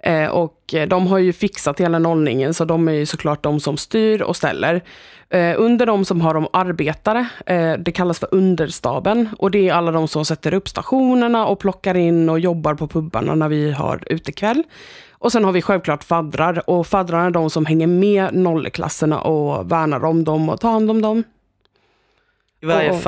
Eh, 0.03 0.27
och 0.27 0.73
de 0.87 1.07
har 1.07 1.17
ju 1.17 1.33
fixat 1.33 1.79
hela 1.79 1.99
nollningen, 1.99 2.53
så 2.53 2.65
de 2.65 2.87
är 2.87 2.93
ju 2.93 3.05
såklart 3.05 3.43
de 3.43 3.59
som 3.59 3.77
styr 3.77 4.21
och 4.21 4.35
ställer. 4.35 4.81
Eh, 5.29 5.55
under 5.57 5.85
de 5.85 6.05
som 6.05 6.21
har 6.21 6.33
de 6.33 6.47
arbetare, 6.53 7.27
eh, 7.45 7.73
det 7.73 7.91
kallas 7.91 8.19
för 8.19 8.29
understaben. 8.31 9.29
Och 9.37 9.51
det 9.51 9.69
är 9.69 9.73
alla 9.73 9.91
de 9.91 10.07
som 10.07 10.25
sätter 10.25 10.53
upp 10.53 10.69
stationerna 10.69 11.45
och 11.45 11.59
plockar 11.59 11.97
in 11.97 12.29
och 12.29 12.39
jobbar 12.39 12.73
på 12.73 12.87
pubbarna 12.87 13.35
när 13.35 13.49
vi 13.49 13.71
har 13.71 14.03
utekväll. 14.05 14.63
Och 15.11 15.31
sen 15.31 15.43
har 15.43 15.51
vi 15.51 15.61
självklart 15.61 16.03
faddrar. 16.03 16.69
Och 16.69 16.87
faddrarna 16.87 17.25
är 17.25 17.31
de 17.31 17.49
som 17.49 17.65
hänger 17.65 17.87
med 17.87 18.33
nollklasserna 18.33 19.21
och 19.21 19.71
värnar 19.71 20.05
om 20.05 20.23
dem 20.23 20.49
och 20.49 20.59
tar 20.59 20.71
hand 20.71 20.91
om 20.91 21.01
dem. 21.01 21.23
I 22.61 22.65
varje 22.65 23.01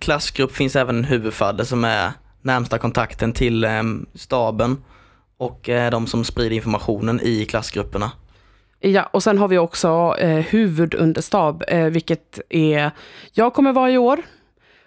klassgrupp 0.00 0.52
finns 0.52 0.76
även 0.76 0.96
en 0.96 1.04
huvudfadder 1.04 1.64
som 1.64 1.84
är 1.84 2.12
närmsta 2.42 2.78
kontakten 2.78 3.32
till 3.32 3.66
staben 4.14 4.76
och 5.40 5.68
eh, 5.68 5.90
de 5.90 6.06
som 6.06 6.24
sprider 6.24 6.56
informationen 6.56 7.20
i 7.20 7.44
klassgrupperna. 7.44 8.12
Ja, 8.80 9.08
och 9.12 9.22
sen 9.22 9.38
har 9.38 9.48
vi 9.48 9.58
också 9.58 10.16
eh, 10.18 10.38
huvudunderstab, 10.38 11.64
eh, 11.68 11.84
vilket 11.84 12.40
är, 12.48 12.90
jag 13.32 13.54
kommer 13.54 13.72
vara 13.72 13.90
i 13.90 13.98
år. 13.98 14.22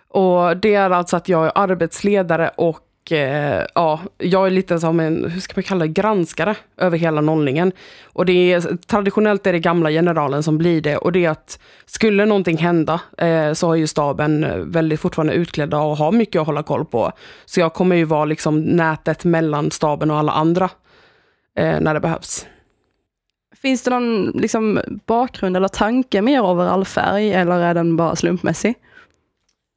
Och 0.07 0.57
det 0.57 0.73
är 0.73 0.89
alltså 0.89 1.17
att 1.17 1.29
jag 1.29 1.45
är 1.45 1.51
arbetsledare 1.55 2.51
och 2.57 2.79
Eh, 3.11 3.65
ja, 3.75 3.99
jag 4.17 4.45
är 4.45 4.49
lite 4.49 4.79
som 4.79 4.99
en, 4.99 5.31
hur 5.31 5.41
ska 5.41 5.53
man 5.55 5.63
kalla 5.63 5.85
det, 5.85 5.93
granskare 5.93 6.55
över 6.77 6.97
hela 6.97 7.21
nollningen. 7.21 7.71
Och 8.03 8.25
det 8.25 8.53
är, 8.53 8.77
traditionellt 8.87 9.47
är 9.47 9.53
det 9.53 9.59
gamla 9.59 9.89
generalen 9.89 10.43
som 10.43 10.57
blir 10.57 10.81
det 10.81 10.97
och 10.97 11.11
det 11.11 11.25
är 11.25 11.29
att 11.29 11.59
skulle 11.85 12.25
någonting 12.25 12.57
hända 12.57 13.01
eh, 13.17 13.53
så 13.53 13.67
har 13.67 13.75
ju 13.75 13.87
staben 13.87 14.43
eh, 14.43 14.57
väldigt 14.57 14.99
fortfarande 14.99 15.33
utklädda 15.33 15.77
och 15.77 15.97
har 15.97 16.11
mycket 16.11 16.39
att 16.39 16.47
hålla 16.47 16.63
koll 16.63 16.85
på. 16.85 17.11
Så 17.45 17.59
jag 17.59 17.73
kommer 17.73 17.95
ju 17.95 18.03
vara 18.03 18.25
liksom 18.25 18.61
nätet 18.61 19.23
mellan 19.23 19.71
staben 19.71 20.11
och 20.11 20.17
alla 20.17 20.31
andra 20.31 20.69
eh, 21.57 21.79
när 21.79 21.93
det 21.93 21.99
behövs. 21.99 22.45
Finns 23.61 23.83
det 23.83 23.89
någon 23.89 24.25
liksom, 24.25 24.79
bakgrund 25.05 25.57
eller 25.57 25.67
tanke 25.67 26.21
med 26.21 26.33
er 26.33 26.41
overallfärg 26.41 27.33
eller 27.33 27.59
är 27.59 27.73
den 27.73 27.97
bara 27.97 28.15
slumpmässig? 28.15 28.75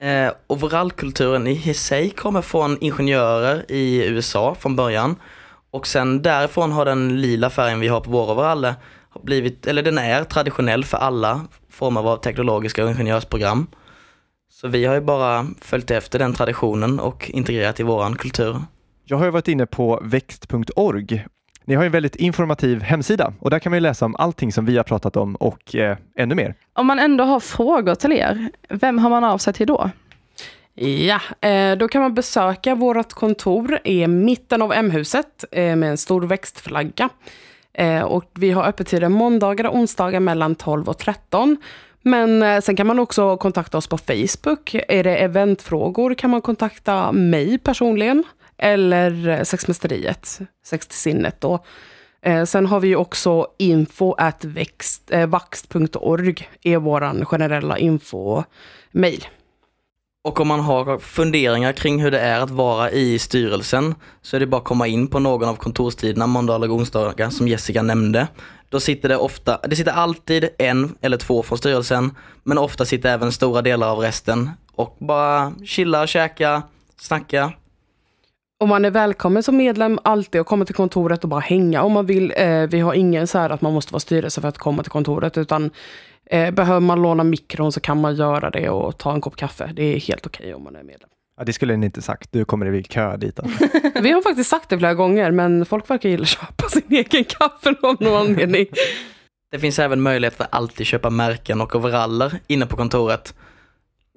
Eh, 0.01 0.31
overallkulturen 0.47 1.47
i 1.47 1.73
sig 1.73 2.09
kommer 2.09 2.41
från 2.41 2.77
ingenjörer 2.81 3.71
i 3.71 4.05
USA 4.07 4.55
från 4.55 4.75
början. 4.75 5.15
Och 5.71 5.87
sen 5.87 6.21
därifrån 6.21 6.71
har 6.71 6.85
den 6.85 7.21
lila 7.21 7.49
färgen 7.49 7.79
vi 7.79 7.87
har 7.87 8.01
på 8.01 8.11
våra 8.11 8.31
overaller 8.31 8.75
blivit, 9.23 9.67
eller 9.67 9.83
den 9.83 9.97
är 9.97 10.23
traditionell 10.23 10.83
för 10.83 10.97
alla 10.97 11.47
former 11.69 12.01
av 12.01 12.17
teknologiska 12.17 12.83
och 12.83 12.89
ingenjörsprogram. 12.89 13.67
Så 14.49 14.67
vi 14.67 14.85
har 14.85 14.95
ju 14.95 15.01
bara 15.01 15.47
följt 15.61 15.91
efter 15.91 16.19
den 16.19 16.33
traditionen 16.33 16.99
och 16.99 17.29
integrerat 17.29 17.79
i 17.79 17.83
våran 17.83 18.15
kultur. 18.15 18.61
Jag 19.05 19.17
har 19.17 19.25
ju 19.25 19.31
varit 19.31 19.47
inne 19.47 19.65
på 19.65 19.99
växt.org. 20.03 21.25
Ni 21.67 21.75
har 21.75 21.83
ju 21.83 21.85
en 21.85 21.91
väldigt 21.91 22.15
informativ 22.15 22.81
hemsida 22.81 23.33
och 23.39 23.49
där 23.49 23.59
kan 23.59 23.69
man 23.69 23.77
ju 23.77 23.81
läsa 23.81 24.05
om 24.05 24.15
allting 24.15 24.51
som 24.51 24.65
vi 24.65 24.77
har 24.77 24.83
pratat 24.83 25.15
om 25.17 25.35
och 25.35 25.75
eh, 25.75 25.97
ännu 26.15 26.35
mer. 26.35 26.55
Om 26.73 26.87
man 26.87 26.99
ändå 26.99 27.23
har 27.23 27.39
frågor 27.39 27.95
till 27.95 28.11
er, 28.11 28.49
vem 28.69 28.99
har 28.99 29.09
man 29.09 29.23
av 29.23 29.37
sig 29.37 29.53
till 29.53 29.67
då? 29.67 29.89
Ja, 30.75 31.21
eh, 31.49 31.77
då 31.77 31.87
kan 31.87 32.01
man 32.01 32.13
besöka 32.13 32.75
vårt 32.75 33.13
kontor 33.13 33.79
i 33.83 34.07
mitten 34.07 34.61
av 34.61 34.73
M-huset 34.73 35.45
eh, 35.51 35.75
med 35.75 35.89
en 35.89 35.97
stor 35.97 36.21
växtflagga. 36.21 37.09
Eh, 37.73 38.01
och 38.01 38.31
vi 38.33 38.51
har 38.51 38.63
öppettider 38.63 39.09
måndagar 39.09 39.65
och 39.65 39.75
onsdagar 39.75 40.19
mellan 40.19 40.55
12 40.55 40.89
och 40.89 40.97
13. 40.97 41.57
Men 42.01 42.61
sen 42.61 42.75
kan 42.75 42.87
man 42.87 42.99
också 42.99 43.37
kontakta 43.37 43.77
oss 43.77 43.87
på 43.87 43.97
Facebook. 43.97 44.75
Är 44.87 45.03
det 45.03 45.17
eventfrågor 45.17 46.13
kan 46.13 46.29
man 46.29 46.41
kontakta 46.41 47.11
mig 47.11 47.57
personligen 47.57 48.23
eller 48.57 49.27
eh, 49.27 49.43
sexmästeriet, 49.43 50.39
sex 50.65 50.87
till 50.87 50.97
sinnet 50.97 51.41
då. 51.41 51.59
Eh, 52.21 52.43
sen 52.43 52.65
har 52.65 52.79
vi 52.79 52.87
ju 52.87 52.95
också 52.95 53.47
info 53.57 54.13
at 54.17 54.45
växt, 54.45 55.11
eh, 55.11 55.27
vaxt.org 55.27 56.49
är 56.63 56.77
våran 56.77 57.25
generella 57.25 57.77
info-mail. 57.77 59.27
Och 60.23 60.39
om 60.39 60.47
man 60.47 60.59
har 60.59 60.99
funderingar 60.99 61.73
kring 61.73 62.01
hur 62.01 62.11
det 62.11 62.19
är 62.19 62.39
att 62.39 62.49
vara 62.49 62.91
i 62.91 63.19
styrelsen 63.19 63.95
så 64.21 64.35
är 64.35 64.39
det 64.39 64.47
bara 64.47 64.57
att 64.57 64.63
komma 64.63 64.87
in 64.87 65.07
på 65.07 65.19
någon 65.19 65.49
av 65.49 65.55
kontorstiderna 65.55 66.27
måndagar 66.27 66.69
och 66.69 66.75
onsdagar 66.75 67.29
som 67.29 67.47
Jessica 67.47 67.81
nämnde. 67.81 68.27
Då 68.69 68.79
sitter 68.79 69.09
det 69.09 69.17
ofta, 69.17 69.59
det 69.63 69.75
sitter 69.75 69.91
alltid 69.91 70.49
en 70.57 70.95
eller 71.01 71.17
två 71.17 71.43
från 71.43 71.57
styrelsen 71.57 72.15
men 72.43 72.57
ofta 72.57 72.85
sitter 72.85 73.13
även 73.13 73.31
stora 73.31 73.61
delar 73.61 73.91
av 73.91 73.99
resten 73.99 74.49
och 74.75 74.97
bara 74.99 75.53
chilla, 75.65 76.07
käka, 76.07 76.63
snacka. 76.97 77.53
Och 78.59 78.67
man 78.67 78.85
är 78.85 78.91
välkommen 78.91 79.43
som 79.43 79.57
medlem 79.57 79.99
alltid 80.03 80.41
att 80.41 80.47
komma 80.47 80.65
till 80.65 80.75
kontoret 80.75 81.23
och 81.23 81.29
bara 81.29 81.39
hänga 81.39 81.81
om 81.83 81.91
man 81.91 82.05
vill. 82.05 82.33
Eh, 82.37 82.61
vi 82.61 82.79
har 82.79 82.93
ingen 82.93 83.27
så 83.27 83.37
här 83.37 83.49
att 83.49 83.61
man 83.61 83.73
måste 83.73 83.93
vara 83.93 83.99
styrelse 83.99 84.41
för 84.41 84.47
att 84.47 84.57
komma 84.57 84.83
till 84.83 84.91
kontoret, 84.91 85.37
utan 85.37 85.71
eh, 86.25 86.51
behöver 86.51 86.79
man 86.79 87.01
låna 87.01 87.23
mikron 87.23 87.71
så 87.71 87.79
kan 87.79 88.01
man 88.01 88.15
göra 88.15 88.49
det 88.49 88.69
och 88.69 88.97
ta 88.97 89.13
en 89.13 89.21
kopp 89.21 89.35
kaffe. 89.35 89.71
Det 89.75 89.83
är 89.83 89.99
helt 89.99 90.25
okej 90.25 90.53
om 90.53 90.63
man 90.63 90.75
är 90.75 90.83
medlem. 90.83 91.09
Ja, 91.37 91.43
det 91.43 91.53
skulle 91.53 91.77
ni 91.77 91.85
inte 91.85 92.01
sagt. 92.01 92.31
Du 92.31 92.45
kommer 92.45 92.73
i 92.73 92.83
kö 92.83 93.17
dit. 93.17 93.39
Alltså. 93.39 93.65
Vi 94.01 94.11
har 94.11 94.21
faktiskt 94.21 94.49
sagt 94.49 94.69
det 94.69 94.77
flera 94.77 94.93
gånger, 94.93 95.31
men 95.31 95.65
folk 95.65 95.89
verkar 95.89 96.09
gilla 96.09 96.23
att 96.23 96.29
köpa 96.29 96.63
sin 96.69 96.83
egen 96.89 97.23
kaffe 97.23 97.75
av 97.81 97.95
någon 97.99 98.27
anledning. 98.27 98.65
Det 99.51 99.59
finns 99.59 99.79
även 99.79 100.01
möjlighet 100.01 100.41
att 100.41 100.47
alltid 100.55 100.87
köpa 100.87 101.09
märken 101.09 101.61
och 101.61 101.75
overaller 101.75 102.39
inne 102.47 102.65
på 102.65 102.75
kontoret. 102.75 103.33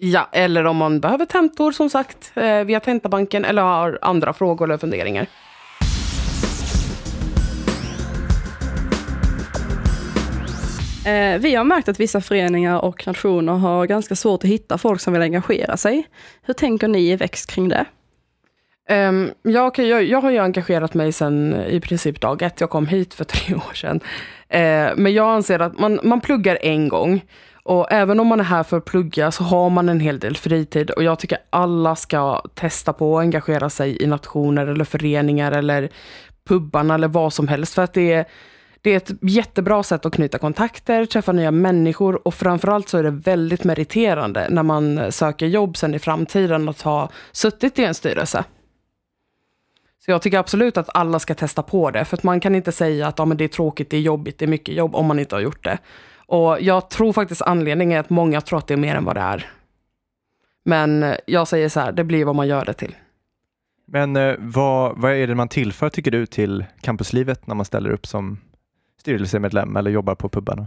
Ja, 0.02 0.28
eller 0.32 0.64
om 0.64 0.76
man 0.76 1.00
behöver 1.00 1.26
tentor 1.26 1.72
som 1.72 1.90
sagt 1.90 2.32
eh, 2.34 2.64
via 2.64 2.80
Tentabanken 2.80 3.44
eller 3.44 3.62
har 3.62 3.98
andra 4.02 4.32
frågor 4.32 4.66
eller 4.66 4.78
funderingar. 4.78 5.26
Eh, 11.06 11.38
vi 11.40 11.54
har 11.54 11.64
märkt 11.64 11.88
att 11.88 12.00
vissa 12.00 12.20
föreningar 12.20 12.78
och 12.84 13.06
nationer 13.06 13.52
har 13.52 13.86
ganska 13.86 14.16
svårt 14.16 14.44
att 14.44 14.50
hitta 14.50 14.78
folk 14.78 15.00
som 15.00 15.12
vill 15.12 15.22
engagera 15.22 15.76
sig. 15.76 16.06
Hur 16.42 16.54
tänker 16.54 16.88
ni 16.88 17.10
i 17.10 17.16
Växt 17.16 17.50
kring 17.50 17.68
det? 17.68 17.84
Um, 18.90 19.30
jag, 19.42 19.66
okej, 19.66 19.88
jag, 19.88 20.04
jag 20.04 20.20
har 20.20 20.30
ju 20.30 20.38
engagerat 20.38 20.94
mig 20.94 21.12
sedan 21.12 21.54
i 21.68 21.80
princip 21.80 22.20
dag 22.20 22.42
ett. 22.42 22.60
Jag 22.60 22.70
kom 22.70 22.86
hit 22.86 23.14
för 23.14 23.24
tre 23.24 23.54
år 23.70 23.74
sedan. 23.74 24.00
Eh, 24.48 24.90
men 24.96 25.12
jag 25.12 25.28
anser 25.30 25.58
att 25.58 25.78
man, 25.78 26.00
man 26.02 26.20
pluggar 26.20 26.58
en 26.62 26.88
gång. 26.88 27.22
Och 27.70 27.92
även 27.92 28.20
om 28.20 28.26
man 28.26 28.40
är 28.40 28.44
här 28.44 28.62
för 28.62 28.76
att 28.76 28.84
plugga 28.84 29.30
så 29.30 29.44
har 29.44 29.70
man 29.70 29.88
en 29.88 30.00
hel 30.00 30.18
del 30.18 30.36
fritid. 30.36 30.90
Och 30.90 31.02
jag 31.02 31.18
tycker 31.18 31.38
alla 31.50 31.96
ska 31.96 32.42
testa 32.54 32.92
på 32.92 33.18
att 33.18 33.22
engagera 33.22 33.70
sig 33.70 34.02
i 34.02 34.06
nationer 34.06 34.66
eller 34.66 34.84
föreningar 34.84 35.52
eller 35.52 35.88
pubbarna 36.44 36.94
eller 36.94 37.08
vad 37.08 37.32
som 37.32 37.48
helst. 37.48 37.74
För 37.74 37.82
att 37.82 37.92
det 37.92 38.12
är, 38.12 38.24
det 38.80 38.90
är 38.90 38.96
ett 38.96 39.10
jättebra 39.20 39.82
sätt 39.82 40.06
att 40.06 40.12
knyta 40.12 40.38
kontakter, 40.38 41.06
träffa 41.06 41.32
nya 41.32 41.50
människor 41.50 42.26
och 42.26 42.34
framförallt 42.34 42.88
så 42.88 42.98
är 42.98 43.02
det 43.02 43.10
väldigt 43.10 43.64
meriterande 43.64 44.46
när 44.50 44.62
man 44.62 45.12
söker 45.12 45.46
jobb 45.46 45.76
sen 45.76 45.94
i 45.94 45.98
framtiden 45.98 46.68
att 46.68 46.82
ha 46.82 47.10
suttit 47.32 47.78
i 47.78 47.84
en 47.84 47.94
styrelse. 47.94 48.44
Så 50.04 50.10
jag 50.10 50.22
tycker 50.22 50.38
absolut 50.38 50.76
att 50.76 50.88
alla 50.94 51.18
ska 51.18 51.34
testa 51.34 51.62
på 51.62 51.90
det, 51.90 52.04
för 52.04 52.16
att 52.16 52.22
man 52.22 52.40
kan 52.40 52.54
inte 52.54 52.72
säga 52.72 53.06
att 53.06 53.18
ja, 53.18 53.24
men 53.24 53.36
det 53.36 53.44
är 53.44 53.48
tråkigt, 53.48 53.90
det 53.90 53.96
är 53.96 54.00
jobbigt, 54.00 54.38
det 54.38 54.44
är 54.44 54.48
mycket 54.48 54.74
jobb 54.74 54.94
om 54.94 55.06
man 55.06 55.18
inte 55.18 55.34
har 55.34 55.40
gjort 55.40 55.64
det. 55.64 55.78
Och 56.30 56.60
jag 56.60 56.90
tror 56.90 57.12
faktiskt 57.12 57.42
anledningen 57.42 57.96
är 57.96 58.00
att 58.00 58.10
många 58.10 58.40
tror 58.40 58.58
att 58.58 58.66
det 58.66 58.74
är 58.74 58.78
mer 58.78 58.94
än 58.94 59.04
vad 59.04 59.16
det 59.16 59.20
är. 59.20 59.50
Men 60.64 61.02
eh, 61.02 61.16
jag 61.26 61.48
säger 61.48 61.68
så 61.68 61.80
här, 61.80 61.92
det 61.92 62.04
blir 62.04 62.24
vad 62.24 62.34
man 62.34 62.48
gör 62.48 62.64
det 62.64 62.72
till. 62.72 62.94
Men 63.86 64.16
eh, 64.16 64.34
vad, 64.38 64.98
vad 65.00 65.12
är 65.12 65.26
det 65.26 65.34
man 65.34 65.48
tillför, 65.48 65.88
tycker 65.88 66.10
du, 66.10 66.26
till 66.26 66.64
campuslivet 66.80 67.46
när 67.46 67.54
man 67.54 67.64
ställer 67.64 67.90
upp 67.90 68.06
som 68.06 68.38
styrelsemedlem 69.00 69.76
eller 69.76 69.90
jobbar 69.90 70.14
på 70.14 70.28
pubbarna? 70.28 70.66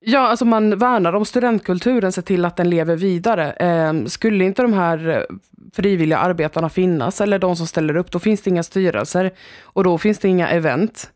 Ja, 0.00 0.20
alltså 0.20 0.44
man 0.44 0.78
värnar 0.78 1.12
om 1.12 1.24
studentkulturen, 1.24 2.12
ser 2.12 2.22
till 2.22 2.44
att 2.44 2.56
den 2.56 2.70
lever 2.70 2.96
vidare. 2.96 3.52
Eh, 3.52 4.04
skulle 4.04 4.44
inte 4.44 4.62
de 4.62 4.72
här 4.72 5.08
eh, 5.08 5.36
frivilliga 5.72 6.18
arbetarna 6.18 6.68
finnas, 6.68 7.20
eller 7.20 7.38
de 7.38 7.56
som 7.56 7.66
ställer 7.66 7.96
upp, 7.96 8.10
då 8.10 8.18
finns 8.18 8.42
det 8.42 8.50
inga 8.50 8.62
styrelser 8.62 9.30
och 9.62 9.84
då 9.84 9.98
finns 9.98 10.18
det 10.18 10.28
inga 10.28 10.48
event. 10.48 11.10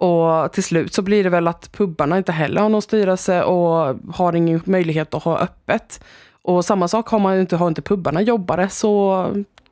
Och 0.00 0.52
till 0.52 0.64
slut 0.64 0.94
så 0.94 1.02
blir 1.02 1.24
det 1.24 1.30
väl 1.30 1.48
att 1.48 1.72
pubbarna 1.72 2.18
inte 2.18 2.32
heller 2.32 2.60
har 2.60 2.68
någon 2.68 2.82
styrelse 2.82 3.42
och 3.42 3.96
har 4.14 4.36
ingen 4.36 4.62
möjlighet 4.64 5.14
att 5.14 5.22
ha 5.22 5.38
öppet. 5.38 6.04
Och 6.42 6.64
samma 6.64 6.88
sak 6.88 7.08
har 7.08 7.18
man 7.18 7.40
inte, 7.40 7.56
har 7.56 7.68
inte 7.68 7.82
pubbarna 7.82 8.22
jobbare 8.22 8.68
så 8.68 9.26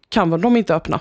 kan 0.08 0.30
väl 0.30 0.40
de 0.40 0.56
inte 0.56 0.74
öppna. 0.74 1.00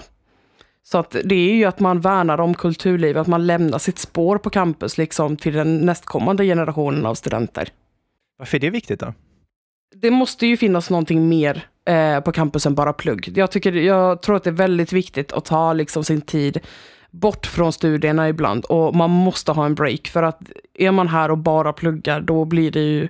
Så 0.84 0.98
att 0.98 1.16
det 1.24 1.36
är 1.36 1.54
ju 1.54 1.66
att 1.66 1.80
man 1.80 2.02
värnar 2.02 2.40
om 2.40 2.54
kulturlivet, 2.54 3.22
att 3.22 3.28
man 3.28 3.48
lämnar 3.48 3.78
sitt 3.78 4.00
spår 4.00 4.38
på 4.38 4.50
campus 4.50 4.98
liksom 4.98 5.38
till 5.38 5.54
den 5.54 5.78
nästkommande 5.78 6.46
generationen 6.46 7.06
av 7.06 7.16
studenter. 7.16 7.70
Varför 8.38 8.58
är 8.58 8.60
det 8.60 8.70
viktigt 8.70 9.00
då? 9.00 9.14
Det 9.96 10.12
måste 10.12 10.48
ju 10.48 10.58
finnas 10.58 10.90
någonting 10.90 11.30
mer 11.30 11.66
eh, 11.86 12.20
på 12.20 12.32
campus 12.32 12.66
än 12.66 12.76
bara 12.76 12.94
plugg. 12.94 13.38
Jag, 13.38 13.52
tycker, 13.52 13.74
jag 13.74 14.22
tror 14.22 14.36
att 14.36 14.44
det 14.44 14.50
är 14.50 14.52
väldigt 14.52 14.94
viktigt 14.94 15.34
att 15.34 15.46
ta 15.46 15.74
liksom 15.74 16.04
sin 16.04 16.22
tid 16.22 16.60
bort 17.12 17.46
från 17.46 17.74
studierna 17.74 18.30
ibland 18.30 18.66
och 18.66 18.96
man 18.96 19.10
måste 19.10 19.52
ha 19.52 19.66
en 19.66 19.76
break 19.76 20.08
för 20.08 20.24
att 20.24 20.42
är 20.74 20.92
man 20.92 21.08
här 21.08 21.32
och 21.32 21.38
bara 21.38 21.74
pluggar 21.74 22.22
då 22.22 22.46
blir 22.46 22.72
det 22.72 22.80
ju 22.80 23.08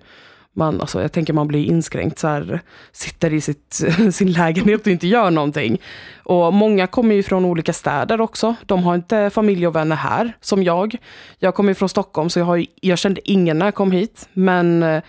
man, 0.58 0.82
alltså, 0.82 1.02
jag 1.02 1.12
tänker 1.12 1.34
man 1.34 1.48
blir 1.48 1.66
inskränkt, 1.66 2.20
så 2.20 2.28
här, 2.28 2.62
sitter 2.92 3.34
i 3.34 3.42
sitt, 3.42 3.82
sin 4.12 4.32
lägenhet 4.32 4.82
och 4.82 4.88
inte 4.88 5.08
gör 5.08 5.32
någonting. 5.32 5.82
Och 6.24 6.54
många 6.54 6.88
kommer 6.88 7.16
ju 7.16 7.24
från 7.24 7.46
olika 7.46 7.74
städer 7.74 8.22
också. 8.22 8.56
De 8.66 8.84
har 8.84 8.96
inte 8.96 9.30
familj 9.30 9.68
och 9.68 9.76
vänner 9.76 9.96
här, 9.96 10.38
som 10.42 10.64
jag. 10.64 10.98
Jag 11.40 11.56
kommer 11.56 11.74
från 11.74 11.90
Stockholm, 11.90 12.30
så 12.30 12.40
jag, 12.40 12.46
har, 12.46 12.66
jag 12.82 12.98
kände 12.98 13.32
ingen 13.32 13.60
när 13.60 13.66
jag 13.66 13.76
kom 13.76 13.92
hit. 13.92 14.30
Men 14.34 14.84
eh, 14.84 15.04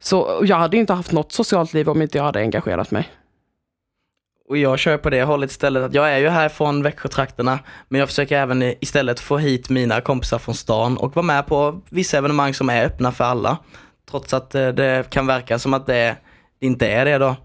så 0.00 0.42
jag 0.44 0.56
hade 0.56 0.76
inte 0.76 0.92
haft 0.92 1.12
något 1.12 1.32
socialt 1.32 1.72
liv 1.72 1.88
om 1.88 2.02
inte 2.02 2.18
jag 2.18 2.24
hade 2.24 2.40
engagerat 2.40 2.90
mig. 2.90 3.08
Och 4.50 4.56
jag 4.56 4.78
kör 4.78 4.96
på 4.98 5.10
det 5.10 5.22
hållet 5.22 5.50
istället 5.50 5.82
att 5.82 5.94
jag 5.94 6.12
är 6.12 6.18
ju 6.18 6.28
här 6.28 6.48
från 6.48 6.82
Växjötrakterna 6.82 7.58
men 7.88 7.98
jag 7.98 8.08
försöker 8.08 8.38
även 8.38 8.62
istället 8.62 9.20
få 9.20 9.38
hit 9.38 9.68
mina 9.68 10.00
kompisar 10.00 10.38
från 10.38 10.54
stan 10.54 10.96
och 10.96 11.16
vara 11.16 11.26
med 11.26 11.46
på 11.46 11.80
vissa 11.90 12.18
evenemang 12.18 12.54
som 12.54 12.70
är 12.70 12.84
öppna 12.84 13.12
för 13.12 13.24
alla. 13.24 13.58
Trots 14.10 14.34
att 14.34 14.54
eh, 14.54 14.68
det 14.68 15.10
kan 15.10 15.26
verka 15.26 15.58
som 15.58 15.74
att 15.74 15.86
det 15.86 16.16
inte 16.60 16.88
är 16.88 17.04
det 17.04 17.18
då. 17.18 17.36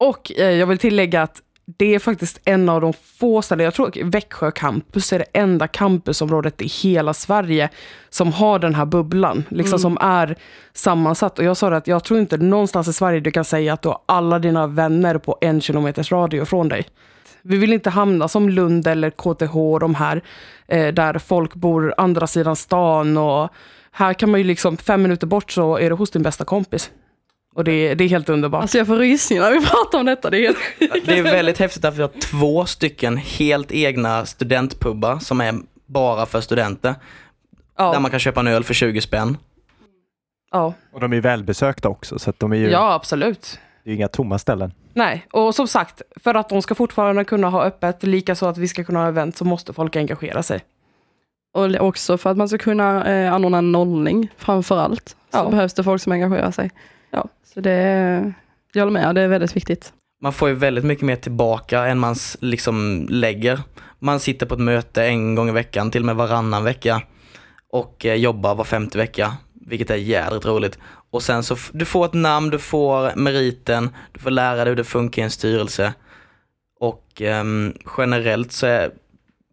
Och 0.00 0.32
eh, 0.36 0.50
jag 0.50 0.66
vill 0.66 0.78
tillägga 0.78 1.22
att 1.22 1.42
det 1.76 1.94
är 1.94 1.98
faktiskt 1.98 2.40
en 2.44 2.68
av 2.68 2.80
de 2.80 2.92
få 2.92 3.42
ställen, 3.42 3.64
jag 3.64 3.74
tror 3.74 4.04
Växjö 4.04 4.50
campus 4.50 5.12
är 5.12 5.18
det 5.18 5.24
enda 5.32 5.68
campusområdet 5.68 6.62
i 6.62 6.66
hela 6.66 7.14
Sverige 7.14 7.68
som 8.08 8.32
har 8.32 8.58
den 8.58 8.74
här 8.74 8.84
bubblan, 8.84 9.44
liksom 9.48 9.72
mm. 9.72 9.78
som 9.78 9.98
är 10.00 10.36
sammansatt. 10.72 11.38
Och 11.38 11.44
jag 11.44 11.56
sa 11.56 11.70
det 11.70 11.76
att 11.76 11.86
jag 11.86 12.04
tror 12.04 12.20
inte 12.20 12.36
någonstans 12.36 12.88
i 12.88 12.92
Sverige 12.92 13.20
du 13.20 13.30
kan 13.30 13.44
säga 13.44 13.72
att 13.72 13.82
du 13.82 13.88
har 13.88 14.00
alla 14.06 14.38
dina 14.38 14.66
vänner 14.66 15.18
på 15.18 15.38
en 15.40 15.60
kilometers 15.60 16.12
radio 16.12 16.44
från 16.44 16.68
dig. 16.68 16.86
Vi 17.42 17.56
vill 17.56 17.72
inte 17.72 17.90
hamna 17.90 18.28
som 18.28 18.48
Lund 18.48 18.86
eller 18.86 19.10
KTH, 19.10 19.80
de 19.80 19.94
här, 19.94 20.22
eh, 20.68 20.88
där 20.94 21.18
folk 21.18 21.54
bor 21.54 21.94
andra 21.96 22.26
sidan 22.26 22.56
stan 22.56 23.16
och 23.16 23.48
här 23.92 24.14
kan 24.14 24.30
man 24.30 24.40
ju 24.40 24.46
liksom, 24.46 24.76
fem 24.76 25.02
minuter 25.02 25.26
bort 25.26 25.50
så 25.50 25.78
är 25.78 25.90
du 25.90 25.96
hos 25.96 26.10
din 26.10 26.22
bästa 26.22 26.44
kompis. 26.44 26.90
Och 27.54 27.64
det, 27.64 27.94
det 27.94 28.04
är 28.04 28.08
helt 28.08 28.28
underbart. 28.28 28.62
Alltså 28.62 28.78
jag 28.78 28.86
får 28.86 28.96
rysningar 28.96 29.42
när 29.42 29.50
vi 29.50 29.66
pratar 29.66 29.98
om 29.98 30.06
detta, 30.06 30.30
det 30.30 30.38
är 30.38 30.54
helt 30.80 31.06
Det 31.06 31.18
är 31.18 31.22
väldigt 31.22 31.58
häftigt 31.58 31.84
att 31.84 31.96
vi 31.96 32.02
har 32.02 32.10
två 32.20 32.66
stycken 32.66 33.16
helt 33.16 33.72
egna 33.72 34.26
studentpubbar 34.26 35.18
som 35.18 35.40
är 35.40 35.54
bara 35.86 36.26
för 36.26 36.40
studenter. 36.40 36.94
Ja. 37.78 37.92
Där 37.92 38.00
man 38.00 38.10
kan 38.10 38.20
köpa 38.20 38.40
en 38.40 38.46
öl 38.46 38.64
för 38.64 38.74
20 38.74 39.00
spänn. 39.00 39.36
Ja. 40.50 40.74
Och 40.92 41.00
de 41.00 41.12
är 41.12 41.20
välbesökta 41.20 41.88
också, 41.88 42.18
så 42.18 42.30
att 42.30 42.40
de 42.40 42.52
är 42.52 42.56
ju... 42.56 42.70
Ja, 42.70 42.92
absolut. 42.92 43.58
Det 43.84 43.90
är 43.90 43.94
inga 43.94 44.08
tomma 44.08 44.38
ställen. 44.38 44.72
Nej, 44.94 45.26
och 45.30 45.54
som 45.54 45.68
sagt, 45.68 46.02
för 46.16 46.34
att 46.34 46.48
de 46.48 46.62
ska 46.62 46.74
fortfarande 46.74 47.24
kunna 47.24 47.48
ha 47.48 47.64
öppet, 47.64 48.02
lika 48.02 48.34
så 48.34 48.46
att 48.46 48.58
vi 48.58 48.68
ska 48.68 48.84
kunna 48.84 49.00
ha 49.00 49.08
event, 49.08 49.36
så 49.36 49.44
måste 49.44 49.72
folk 49.72 49.96
engagera 49.96 50.42
sig. 50.42 50.60
Och 51.54 51.86
också 51.86 52.18
för 52.18 52.30
att 52.30 52.36
man 52.36 52.48
ska 52.48 52.58
kunna 52.58 53.06
eh, 53.06 53.32
anordna 53.32 53.60
nollning 53.60 54.28
framför 54.36 54.78
allt, 54.78 55.08
så 55.08 55.14
ja. 55.30 55.50
behövs 55.50 55.74
det 55.74 55.84
folk 55.84 56.02
som 56.02 56.12
engagerar 56.12 56.50
sig. 56.50 56.70
Så 57.58 57.62
det, 57.62 58.32
jag 58.72 58.82
håller 58.82 59.00
med, 59.00 59.14
det 59.14 59.20
är 59.20 59.28
väldigt 59.28 59.56
viktigt. 59.56 59.92
Man 60.22 60.32
får 60.32 60.48
ju 60.48 60.54
väldigt 60.54 60.84
mycket 60.84 61.04
mer 61.04 61.16
tillbaka 61.16 61.86
än 61.86 61.98
man 61.98 62.14
liksom 62.40 63.06
lägger. 63.10 63.60
Man 63.98 64.20
sitter 64.20 64.46
på 64.46 64.54
ett 64.54 64.60
möte 64.60 65.04
en 65.04 65.34
gång 65.34 65.48
i 65.48 65.52
veckan, 65.52 65.90
till 65.90 66.02
och 66.02 66.06
med 66.06 66.16
varannan 66.16 66.64
vecka 66.64 67.02
och 67.72 68.06
eh, 68.06 68.14
jobbar 68.14 68.54
var 68.54 68.64
femte 68.64 68.98
vecka, 68.98 69.32
vilket 69.66 69.90
är 69.90 69.96
jädrigt 69.96 70.46
roligt. 70.46 70.78
Och 71.10 71.22
sen 71.22 71.42
så, 71.42 71.56
du 71.72 71.84
får 71.84 72.04
ett 72.04 72.14
namn, 72.14 72.50
du 72.50 72.58
får 72.58 73.16
meriten, 73.16 73.90
du 74.12 74.20
får 74.20 74.30
lära 74.30 74.56
dig 74.56 74.68
hur 74.68 74.76
det 74.76 74.84
funkar 74.84 75.22
i 75.22 75.24
en 75.24 75.30
styrelse. 75.30 75.94
Och 76.80 77.22
eh, 77.22 77.44
generellt 77.98 78.52
så 78.52 78.66
är, 78.66 78.90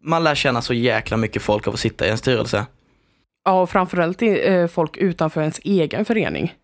man 0.02 0.24
lär 0.24 0.34
känna 0.34 0.62
så 0.62 0.74
jäkla 0.74 1.16
mycket 1.16 1.42
folk 1.42 1.68
av 1.68 1.74
att 1.74 1.80
sitta 1.80 2.06
i 2.06 2.10
en 2.10 2.18
styrelse. 2.18 2.66
Ja, 3.44 3.60
och 3.62 3.70
framförallt 3.70 4.22
eh, 4.22 4.66
folk 4.66 4.96
utanför 4.96 5.40
ens 5.40 5.60
egen 5.64 6.04
förening. 6.04 6.54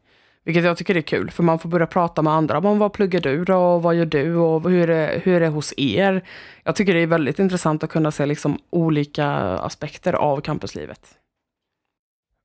Vilket 0.45 0.65
jag 0.65 0.77
tycker 0.77 0.97
är 0.97 1.01
kul, 1.01 1.31
för 1.31 1.43
man 1.43 1.59
får 1.59 1.69
börja 1.69 1.87
prata 1.87 2.23
med 2.23 2.33
andra 2.33 2.61
Men 2.61 2.79
vad 2.79 2.93
pluggar 2.93 3.21
du 3.21 3.45
då, 3.45 3.57
och 3.57 3.83
vad 3.83 3.95
gör 3.95 4.07
du 4.07 4.37
och 4.37 4.71
hur 4.71 4.91
är, 4.91 5.21
hur 5.21 5.35
är 5.35 5.41
det 5.41 5.49
hos 5.49 5.75
er? 5.77 6.23
Jag 6.65 6.77
tycker 6.77 6.95
det 6.95 7.01
är 7.01 7.07
väldigt 7.07 7.39
intressant 7.39 7.85
att 7.85 7.91
kunna 7.91 8.11
se 8.11 8.27
liksom 8.27 8.59
olika 8.71 9.27
aspekter 9.59 10.13
av 10.13 10.41
campuslivet. 10.41 11.01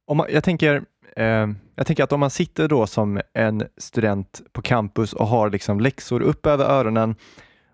Om 0.08 0.18
man, 0.18 0.28
jag, 0.30 0.44
tänker, 0.44 0.84
eh, 1.16 1.48
jag 1.76 1.88
tänker 1.88 2.04
att 2.04 2.12
om 2.12 2.20
man 2.20 2.30
sitter 2.30 2.68
då 2.68 2.88
som 2.88 3.22
en 3.34 3.64
student 3.78 4.42
på 4.52 4.62
campus 4.62 5.14
och 5.14 5.28
har 5.28 5.50
liksom 5.50 5.80
läxor 5.80 6.22
upp 6.22 6.46
över 6.46 6.66
öronen 6.66 7.16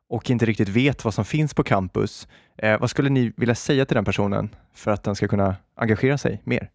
och 0.09 0.29
inte 0.29 0.45
riktigt 0.45 0.69
vet 0.69 1.05
vad 1.05 1.13
som 1.13 1.25
finns 1.25 1.53
på 1.53 1.63
campus, 1.63 2.27
eh, 2.57 2.79
vad 2.79 2.89
skulle 2.89 3.09
ni 3.09 3.33
vilja 3.38 3.55
säga 3.55 3.86
till 3.86 3.95
den 3.95 4.05
personen 4.05 4.55
för 4.73 4.91
att 4.91 5.03
den 5.03 5.15
ska 5.15 5.27
kunna 5.27 5.55
engagera 5.75 6.17
sig 6.17 6.41
mer? 6.43 6.69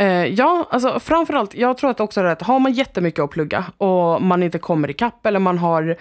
Eh, 0.00 0.26
ja, 0.26 0.68
alltså 0.70 1.00
framförallt, 1.00 1.54
jag 1.54 1.78
tror 1.78 1.90
att 1.90 2.00
också 2.00 2.22
det 2.22 2.32
att 2.32 2.42
har 2.42 2.58
man 2.58 2.72
jättemycket 2.72 3.22
att 3.22 3.30
plugga 3.30 3.64
och 3.76 4.22
man 4.22 4.42
inte 4.42 4.58
kommer 4.58 4.90
ikapp 4.90 5.26
eller 5.26 5.38
man 5.38 5.58
har, 5.58 5.96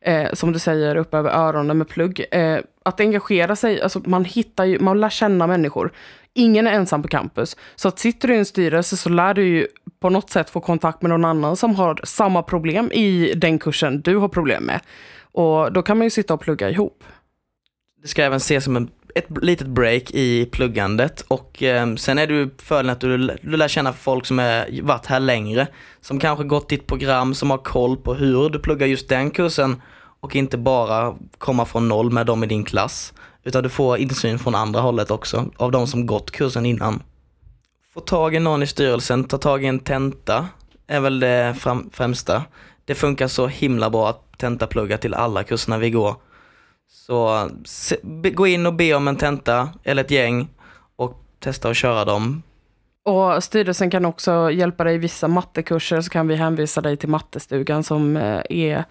eh, 0.00 0.32
som 0.32 0.52
du 0.52 0.58
säger, 0.58 0.96
upp 0.96 1.14
över 1.14 1.30
öronen 1.30 1.78
med 1.78 1.88
plugg. 1.88 2.24
Eh, 2.30 2.58
att 2.82 3.00
engagera 3.00 3.56
sig, 3.56 3.82
alltså 3.82 4.02
man 4.04 4.24
hittar 4.24 4.64
ju, 4.64 4.78
man 4.78 5.00
lär 5.00 5.08
känna 5.08 5.46
människor. 5.46 5.92
Ingen 6.34 6.66
är 6.66 6.72
ensam 6.72 7.02
på 7.02 7.08
campus. 7.08 7.56
Så 7.76 7.88
att 7.88 7.98
sitter 7.98 8.28
du 8.28 8.34
i 8.34 8.38
en 8.38 8.44
styrelse 8.44 8.96
så 8.96 9.08
lär 9.08 9.34
du 9.34 9.44
ju 9.44 9.66
på 10.00 10.10
något 10.10 10.30
sätt 10.30 10.50
få 10.50 10.60
kontakt 10.60 11.02
med 11.02 11.08
någon 11.08 11.24
annan 11.24 11.56
som 11.56 11.74
har 11.74 12.00
samma 12.04 12.42
problem 12.42 12.92
i 12.92 13.32
den 13.36 13.58
kursen 13.58 14.00
du 14.00 14.16
har 14.16 14.28
problem 14.28 14.64
med. 14.64 14.80
Och 15.32 15.72
då 15.72 15.82
kan 15.82 15.98
man 15.98 16.06
ju 16.06 16.10
sitta 16.10 16.34
och 16.34 16.40
plugga 16.40 16.70
ihop. 16.70 17.04
Det 18.02 18.08
ska 18.08 18.22
även 18.22 18.36
ses 18.36 18.64
som 18.64 18.76
en 18.76 18.90
ett 19.14 19.26
litet 19.42 19.66
break 19.66 20.10
i 20.10 20.46
pluggandet 20.46 21.20
och 21.28 21.62
eh, 21.62 21.94
sen 21.94 22.18
är 22.18 22.26
du 22.26 22.54
fördelen 22.58 22.92
att 22.92 23.00
du, 23.00 23.16
du 23.42 23.56
lär 23.56 23.68
känna 23.68 23.92
folk 23.92 24.26
som 24.26 24.38
är, 24.38 24.82
varit 24.82 25.06
här 25.06 25.20
längre, 25.20 25.66
som 26.00 26.20
kanske 26.20 26.44
gått 26.44 26.68
ditt 26.68 26.86
program, 26.86 27.34
som 27.34 27.50
har 27.50 27.58
koll 27.58 27.96
på 27.96 28.14
hur 28.14 28.50
du 28.50 28.58
pluggar 28.58 28.86
just 28.86 29.08
den 29.08 29.30
kursen 29.30 29.82
och 30.20 30.36
inte 30.36 30.58
bara 30.58 31.14
komma 31.38 31.64
från 31.64 31.88
noll 31.88 32.10
med 32.10 32.26
dem 32.26 32.44
i 32.44 32.46
din 32.46 32.64
klass, 32.64 33.12
utan 33.44 33.62
du 33.62 33.68
får 33.68 33.98
insyn 33.98 34.38
från 34.38 34.54
andra 34.54 34.80
hållet 34.80 35.10
också, 35.10 35.50
av 35.56 35.70
de 35.70 35.86
som 35.86 36.06
gått 36.06 36.30
kursen 36.30 36.66
innan. 36.66 37.02
Få 37.94 38.00
tag 38.00 38.34
i 38.34 38.38
någon 38.38 38.62
i 38.62 38.66
styrelsen, 38.66 39.24
ta 39.24 39.38
tag 39.38 39.64
i 39.64 39.66
en 39.66 39.78
tenta, 39.78 40.48
är 40.86 41.00
väl 41.00 41.20
det 41.20 41.56
främsta. 41.92 42.42
Det 42.84 42.94
funkar 42.94 43.28
så 43.28 43.46
himla 43.46 43.90
bra 43.90 44.08
att 44.08 44.38
tentaplugga 44.38 44.98
till 44.98 45.14
alla 45.14 45.44
kurserna 45.44 45.78
vi 45.78 45.90
går 45.90 46.14
så 46.90 47.50
se, 47.64 47.96
be, 48.02 48.30
gå 48.30 48.46
in 48.46 48.66
och 48.66 48.74
be 48.74 48.94
om 48.94 49.08
en 49.08 49.16
tenta 49.16 49.68
eller 49.84 50.04
ett 50.04 50.10
gäng 50.10 50.48
och 50.96 51.24
testa 51.38 51.68
att 51.68 51.76
köra 51.76 52.04
dem. 52.04 52.42
Och 53.04 53.44
styrelsen 53.44 53.90
kan 53.90 54.04
också 54.04 54.50
hjälpa 54.50 54.84
dig 54.84 54.94
i 54.94 54.98
vissa 54.98 55.28
mattekurser 55.28 56.00
så 56.00 56.10
kan 56.10 56.28
vi 56.28 56.34
hänvisa 56.34 56.80
dig 56.80 56.96
till 56.96 57.08
mattestugan 57.08 57.82
som 57.82 58.16
eh, 58.16 58.42
är 58.50 58.84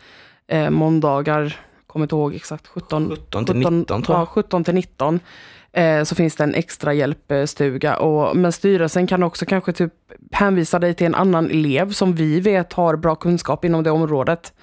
eh, 0.47 0.69
måndagar, 0.69 1.57
kommer 1.87 2.03
inte 2.03 2.15
ihåg 2.15 2.35
exakt, 2.35 2.67
17, 2.67 3.09
17 3.09 3.45
till 3.45 3.55
19 3.55 3.85
tror 4.03 4.17
jag. 4.17 4.21
Ja, 4.21 4.25
17 4.25 4.63
till 4.63 4.73
19. 4.73 5.19
Eh, 5.71 6.03
så 6.03 6.15
finns 6.15 6.35
det 6.35 6.43
en 6.43 6.53
extra 6.53 6.93
hjälpstuga. 6.93 7.97
Och, 7.97 8.35
men 8.35 8.51
styrelsen 8.51 9.07
kan 9.07 9.23
också 9.23 9.45
kanske 9.45 9.73
typ 9.73 9.93
hänvisa 10.31 10.79
dig 10.79 10.93
till 10.93 11.07
en 11.07 11.15
annan 11.15 11.49
elev 11.49 11.91
som 11.91 12.13
vi 12.13 12.39
vet 12.39 12.73
har 12.73 12.95
bra 12.95 13.15
kunskap 13.15 13.65
inom 13.65 13.83
det 13.83 13.91
området. 13.91 14.53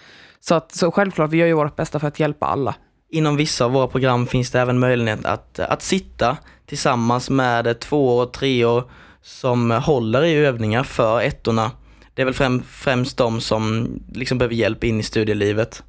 Så, 0.40 0.54
att, 0.54 0.72
så 0.72 0.90
självklart, 0.90 1.30
vi 1.30 1.36
gör 1.36 1.46
ju 1.46 1.52
vårt 1.52 1.76
bästa 1.76 1.98
för 1.98 2.08
att 2.08 2.20
hjälpa 2.20 2.46
alla 2.46 2.74
inom 3.10 3.36
vissa 3.36 3.64
av 3.64 3.72
våra 3.72 3.86
program 3.86 4.26
finns 4.26 4.50
det 4.50 4.60
även 4.60 4.78
möjlighet 4.78 5.24
att, 5.24 5.58
att 5.58 5.82
sitta 5.82 6.36
tillsammans 6.66 7.30
med 7.30 7.80
två 7.80 8.18
och 8.18 8.32
tre 8.32 8.64
år 8.64 8.84
som 9.22 9.70
håller 9.70 10.24
i 10.24 10.34
övningar 10.34 10.82
för 10.82 11.20
ettorna. 11.20 11.70
Det 12.14 12.22
är 12.22 12.26
väl 12.26 12.34
främ, 12.34 12.62
främst 12.62 13.16
de 13.16 13.40
som 13.40 13.88
liksom 14.12 14.38
behöver 14.38 14.54
hjälp 14.54 14.84
in 14.84 15.00
i 15.00 15.02
studielivet. 15.02 15.82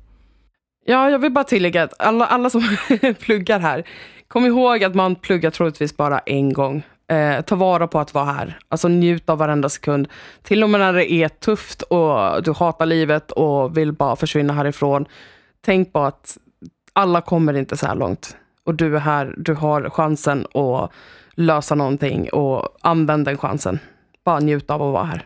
Ja, 0.85 1.09
jag 1.09 1.19
vill 1.19 1.31
bara 1.31 1.43
tillägga 1.43 1.83
att 1.83 1.93
alla, 1.99 2.25
alla 2.25 2.49
som 2.49 2.77
pluggar 3.19 3.59
här, 3.59 3.83
kom 4.27 4.45
ihåg 4.45 4.83
att 4.83 4.95
man 4.95 5.15
pluggar 5.15 5.51
troligtvis 5.51 5.97
bara 5.97 6.19
en 6.19 6.53
gång. 6.53 6.83
Eh, 7.11 7.41
ta 7.41 7.55
vara 7.55 7.87
på 7.87 7.99
att 7.99 8.13
vara 8.13 8.25
här. 8.25 8.59
Alltså 8.69 8.87
njut 8.87 9.29
av 9.29 9.37
varenda 9.37 9.69
sekund. 9.69 10.07
Till 10.43 10.63
och 10.63 10.69
med 10.69 10.79
när 10.79 10.93
det 10.93 11.11
är 11.11 11.29
tufft 11.29 11.81
och 11.81 12.43
du 12.43 12.53
hatar 12.53 12.85
livet 12.85 13.31
och 13.31 13.77
vill 13.77 13.91
bara 13.91 14.15
försvinna 14.15 14.53
härifrån. 14.53 15.05
Tänk 15.65 15.93
på 15.93 15.99
att 15.99 16.37
alla 16.97 17.21
kommer 17.21 17.53
inte 17.53 17.77
så 17.77 17.85
här 17.87 17.95
långt. 17.95 18.37
Och 18.63 18.75
du 18.75 18.95
är 18.95 18.99
här, 18.99 19.35
du 19.37 19.53
har 19.53 19.89
chansen 19.89 20.45
att 20.53 20.91
lösa 21.35 21.75
någonting 21.75 22.29
och 22.29 22.77
använd 22.81 23.25
den 23.25 23.37
chansen. 23.37 23.79
Bara 24.23 24.39
njut 24.39 24.69
av 24.69 24.83
att 24.83 24.93
vara 24.93 25.03
här. 25.03 25.25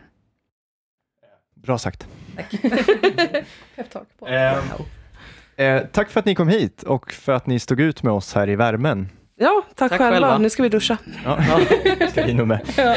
Bra 1.54 1.78
sagt. 1.78 2.06
Tack. 2.36 2.50
Peptalk. 3.76 4.08
Eh, 4.26 5.66
eh, 5.66 5.82
tack 5.92 6.10
för 6.10 6.20
att 6.20 6.26
ni 6.26 6.34
kom 6.34 6.48
hit 6.48 6.82
och 6.82 7.12
för 7.12 7.32
att 7.32 7.46
ni 7.46 7.58
stod 7.58 7.80
ut 7.80 8.02
med 8.02 8.12
oss 8.12 8.34
här 8.34 8.48
i 8.48 8.56
värmen. 8.56 9.08
Ja, 9.36 9.62
tack, 9.74 9.90
tack 9.90 9.98
själva. 9.98 10.14
själva. 10.14 10.38
Nu 10.38 10.50
ska 10.50 10.62
vi 10.62 10.68
duscha. 10.68 10.98
Ja, 11.24 11.38
ska 12.10 12.24
vi 12.24 12.34
nog 12.34 12.48
med. 12.48 12.60
Ja. 12.76 12.96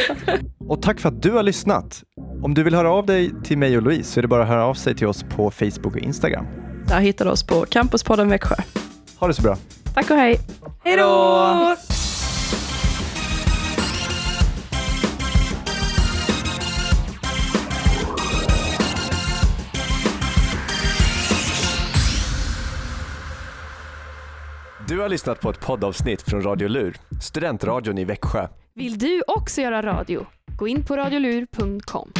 Och 0.67 0.81
tack 0.81 0.99
för 0.99 1.09
att 1.09 1.21
du 1.21 1.31
har 1.31 1.43
lyssnat. 1.43 2.03
Om 2.43 2.53
du 2.53 2.63
vill 2.63 2.75
höra 2.75 2.91
av 2.91 3.05
dig 3.05 3.31
till 3.43 3.57
mig 3.57 3.77
och 3.77 3.83
Louise 3.83 4.11
så 4.11 4.19
är 4.19 4.21
det 4.21 4.27
bara 4.27 4.43
att 4.43 4.49
höra 4.49 4.65
av 4.65 4.73
sig 4.73 4.95
till 4.95 5.07
oss 5.07 5.23
på 5.23 5.51
Facebook 5.51 5.95
och 5.95 5.97
Instagram. 5.97 6.45
Där 6.87 6.99
hittar 6.99 7.25
du 7.25 7.31
oss 7.31 7.43
på 7.43 7.65
Campuspodden 7.65 8.29
Växjö. 8.29 8.55
Ha 9.19 9.27
det 9.27 9.33
så 9.33 9.41
bra. 9.41 9.57
Tack 9.93 10.09
och 10.09 10.17
hej. 10.17 10.39
Hej 10.83 10.97
då! 10.97 11.75
Du 24.87 24.99
har 24.99 25.09
lyssnat 25.09 25.41
på 25.41 25.49
ett 25.49 25.59
poddavsnitt 25.59 26.21
från 26.21 26.41
Radio 26.41 26.67
Lur, 26.67 26.97
studentradion 27.21 27.97
i 27.97 28.05
Växjö. 28.05 28.47
Vill 28.75 28.97
du 28.97 29.23
också 29.27 29.61
göra 29.61 29.81
radio? 29.81 30.25
Gå 30.57 30.67
in 30.67 30.83
på 30.85 30.97
radiolur.com. 30.97 32.11